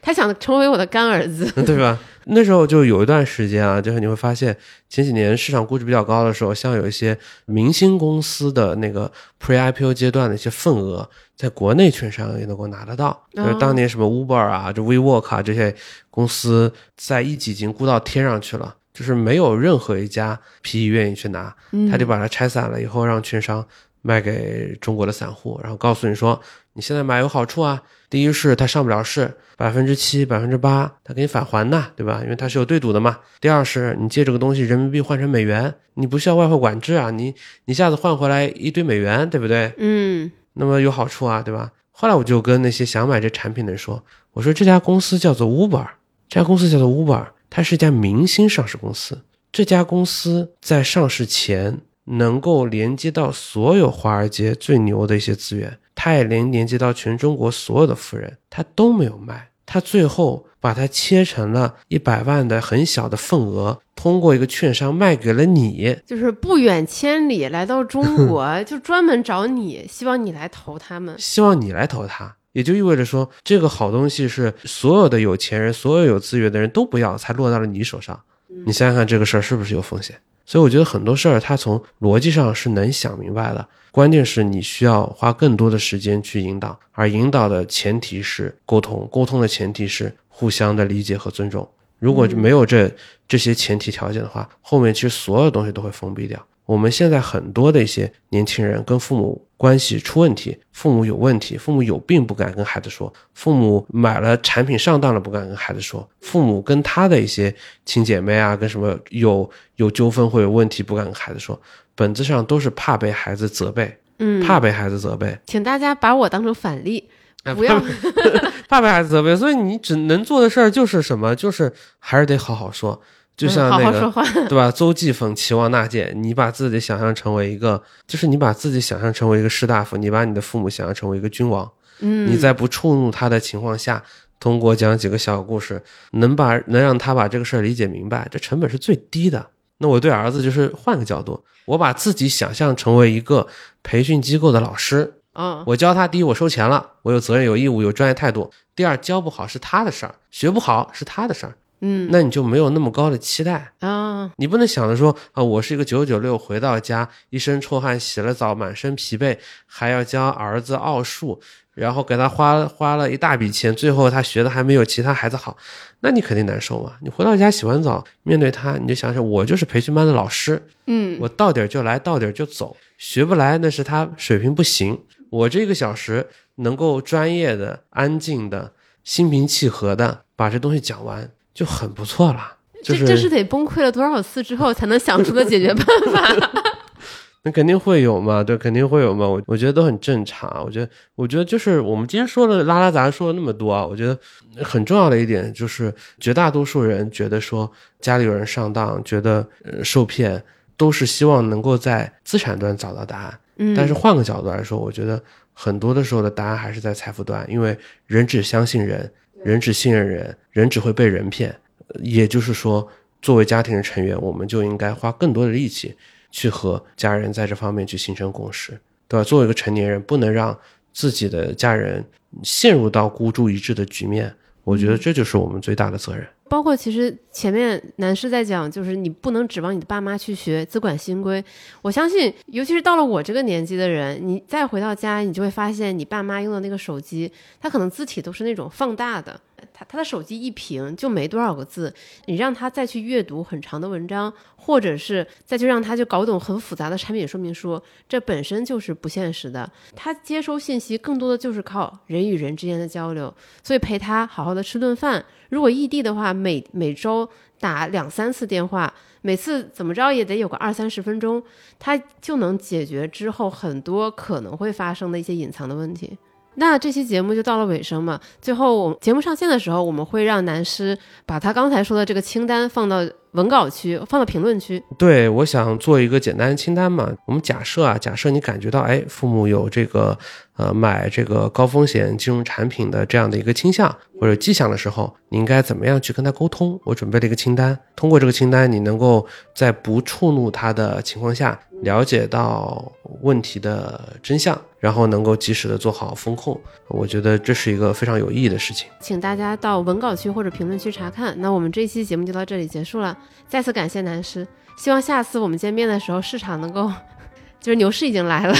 [0.00, 1.98] 他想成为我的干儿子，对吧？
[2.26, 4.56] 那时候就有一段时间啊，就是你会发现
[4.88, 9.10] 前几年市场估值比较高的时候，像有一些明星公司的那个
[9.42, 11.06] Pre IPO 阶段的一些份额，
[11.36, 13.26] 在国内券商也能够拿得到。
[13.34, 15.74] 就是当年什么 Uber 啊，就 WeWork 啊这些
[16.10, 21.54] 公司，在一级已经估到天上去了，就是没有任何一家 PE 愿意去拿，
[21.90, 23.66] 他就把它拆散了以后，让券商
[24.06, 26.38] 卖给中国的散户，然后告诉你说，
[26.74, 27.82] 你现在买有好处啊。
[28.10, 32.20] 第一是它上不了市，百分之七、百分之八，它给你返还的，对吧？
[32.22, 33.18] 因为它是有对赌的嘛。
[33.40, 37.34] 第二是你借这个东西人民币换成美元，你不需要外汇管制啊，你
[37.64, 39.72] 你一下子换回来一堆美元，对不对？
[39.78, 41.72] 嗯，那么有好处啊，对吧？
[41.90, 45.86] 后来我就跟那些想买这产品的人说，我说这家公司叫做 Uber，
[46.28, 49.22] 这家公司叫做 Uber，它是一家明星上市公司。
[49.50, 55.78] 这家公司在上市前能够连接到所有华尔街最牛的一些资源。
[55.94, 78.20] 他也连连接到全中国所有的富人，他都没有卖，他最后把它切成了一百万的很小的份额，通过一个券商卖给了你，就是不远千里来到中国， 就专门找你，希望你来投他们，希望你来投他，也就意味着说，这个好东西是所有的有钱人、所有有资源的人都不要，才落到了你手上。
[78.66, 80.16] 你想想看，这个事儿是不是有风险？
[80.46, 83.66] 所以我觉得很多事儿，他从逻辑上是能想明白的。
[83.90, 91.68] 关键是你需要花更多的时间去引导，而引导的前提是沟通，沟通的前提是互相的理解和尊重。
[91.98, 92.90] 如果没有这
[93.26, 96.44] 这些前提条件的话，后面其实所有东西都会封闭掉。
[96.66, 107.54] 我们现在很多的一些年轻人跟父母关系出问题，父母有问题，父母有病不敢跟孩子说，父母买了产品上当了不敢跟孩子说，父母跟他的一些
[107.84, 111.60] 亲姐妹啊，跟什么有有纠纷或有问题不敢跟孩子说。
[111.96, 117.08] 本质上都是怕被孩子责备，嗯，怕被孩子责备，请大家把我当成反例，
[117.54, 117.80] 不要
[118.68, 119.36] 怕被孩子责备。
[119.36, 121.36] 所以你只能做的事儿就是什么？
[121.36, 123.00] 就是还是得好好说，
[123.36, 124.12] 就像那个
[124.48, 124.70] 对吧？
[124.70, 131.68] 邹忌讽齐王纳谏，你把自己想象成为一个，就是你把自己想象成为一个士大夫，你把你的父母想象成为一个君王，
[132.00, 134.02] 嗯，你在不触怒他的情况下，
[134.38, 135.82] 通过讲几个小故事，
[136.12, 139.44] 能把能让他把这个事儿理解明白，这成本是最低的。
[139.78, 143.46] 那我对儿子就是换个角度，我把自己想象成为一个
[143.82, 151.56] 培训机构的老师，嗯，我教他，第一我收钱了，我有责任有义务有专业态度；第二教不好是他的事儿，学不好是他的事儿，
[151.86, 161.40] 嗯，那你就没有那么高的期待啊，你不能想着说啊，我是一个九九六回到家一身臭汗洗了澡满身疲惫，还要教儿子奥数。
[161.74, 165.56] 然后给他花花了一大笔钱，最后他学的还没有其他孩子好，
[166.02, 166.92] 那你肯定难受嘛。
[167.02, 175.00] 你回到家洗完澡，面对他，你就想想，我就是培训班的老师，嗯，我到点就来，到点就走，学不来那是他水平不行。
[175.30, 178.72] 我这一个小时能够专业的、安静的、
[179.02, 182.56] 心平气和的把这东西讲完，就很不错了。
[182.82, 186.50] 这这是得崩溃了多少次之后才能想出的解决办法。
[187.46, 189.28] 那肯定会有嘛，对，肯定会有嘛。
[189.28, 190.62] 我我觉得都很正常。
[190.64, 194.18] 我觉得，我觉得就是我们今天说了拉拉杂说了那么多啊，我觉得
[194.62, 200.42] 很重要的一点就是，绝大多数人觉得说家里有人上当，觉得呃受骗，
[200.78, 203.38] 都是希望能够在资产端找到答案。
[203.56, 207.76] 嗯，但是换个角度来说，我觉得很多的时候的答案还是在财富端，因为
[208.06, 209.12] 人只相信人，
[209.44, 211.54] 人只信任人，人只会被人骗。
[212.02, 212.88] 也就是说，
[213.22, 215.94] 作为家庭的成员，我们就应该花更多的力气。
[216.36, 218.72] 去和家人在这方面去形成共识，
[219.06, 219.22] 对吧？
[219.22, 220.58] 作为一个成年人，不能让
[220.92, 222.04] 自己的家人
[222.42, 224.34] 陷入到孤注一掷的局面。
[224.64, 226.26] 我觉得这就是我们最大的责任。
[226.48, 231.42] 包括其实前面男士在讲，就是你不能指望你的爸妈去学资管新规。
[231.82, 239.40] 我相信，尤其是到了我这个年纪的人，你再回到家，你就会发现你爸妈用的那个手机，它可能字体都是那种放大的。
[239.76, 241.92] 他他的手机一屏就没多少个字，
[242.26, 249.68] 你让他再去阅读很长的文章，或者是再去让他就搞懂很复杂的产品说明书，这本身就是不现实的。
[249.96, 255.24] 他接收信息更多的就是靠人与人之间的交流，所以陪他好好的吃顿饭。
[255.50, 261.42] 如果异地的话，每每周打两三次电话，每次怎么着也得有个二三十分钟，
[261.80, 266.16] 他就能解决之后很多可能会发生的一些隐藏的问题。
[266.56, 270.96] 那这期节目就到了尾声嘛，最后我节目上线的时候，我们会让男师
[271.26, 274.82] 把他刚才说的这个清单放到文稿区，放到评论区。
[274.96, 277.12] 对，我想做一个简单清单嘛。
[277.26, 280.16] 我们假设啊，假设你感觉到，哎，父母有这个
[280.56, 286.78] 呃买这个高风险金融产品的这样的一个倾向或者迹象的时候，你应该怎么样去跟他沟通？
[286.84, 292.92] 我准备了一个清单，通过这个清单，你能够在不触怒他的情况下，了解到
[293.22, 294.56] 问题的真相。
[294.84, 298.86] 然后能够及时的做好风控，我觉得这是一个非常有意义的事情。
[299.00, 301.34] 请大家到文稿区或者评论区查看。
[301.40, 303.16] 那我们这期节目就到这里结束了，
[303.48, 306.92] 再次感谢南师，希望下次我们见面的时候市场能够，
[307.58, 308.54] 就是牛市已经来了。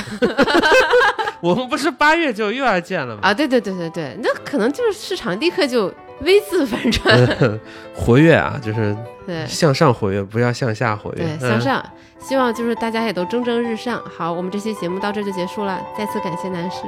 [1.43, 3.20] 我们不是八月就又要见了吗？
[3.22, 7.59] 啊，对对对对对，那可能就是市场立刻就 V 字反转，
[7.95, 8.97] 活跃啊，就是
[9.27, 11.85] 对向上活跃，不要向下活跃，对向上。
[12.19, 14.03] 希望就是大家也都蒸蒸日上。
[14.05, 16.79] 好，我们这期节目到这就结束了，再次感谢男士。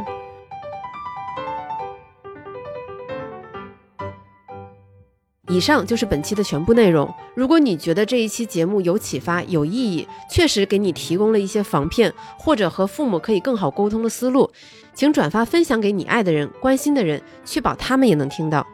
[5.49, 7.12] 以上就是本期的全部内容。
[7.35, 14.51] 如果你觉得这一期节目有启发、有意义，确实给你提供了一些防骗或者和父母可以更好沟通的思路，
[14.95, 18.66] 请转发分享给你爱的人、关心的人，确保他们也能听到。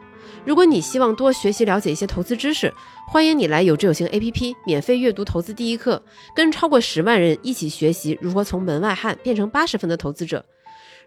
[0.45, 2.73] 如果你希望多学习了解一些投资知识，
[3.07, 6.03] 欢迎你来有知有行 APP 免费阅读投资第一课，
[6.35, 10.43] 跟超过十万人一起学习如何从门外汉变成八十分的投资者。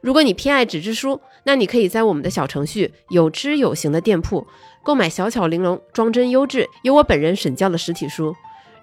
[0.00, 4.46] 如果你偏爱纸质书，那你可以在我们的小程序有知有行的店铺
[4.82, 8.34] 购买小巧玲珑、装帧优质、由我本人审教的实体书。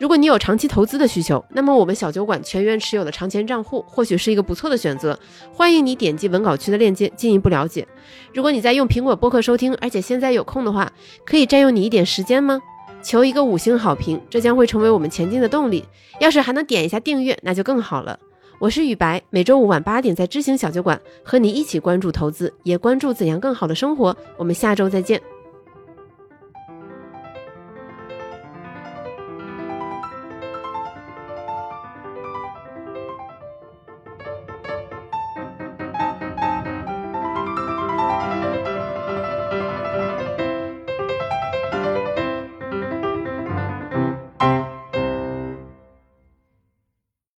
[0.03, 5.17] 如果你有长期投资的需求，那么我们小酒馆全员持有的长钱账户或许是一个不错的选择。
[5.53, 7.87] 欢迎你点击文稿区的链接进一步了解。
[8.33, 10.91] 如果你在用苹果播客收听，而且现在有空的话，
[11.25, 12.59] 可以占用你一点时间吗？
[13.01, 15.85] 求一个五星好评，这将会成为我们前进的动力。
[16.19, 18.19] 要是还能点一下订阅，那就更好了。
[18.59, 24.13] 我是雨白，每周五晚八点在知行小酒馆和你一起关注投资，也关注怎样更好的生活。
[24.35, 25.21] 我们下周再见。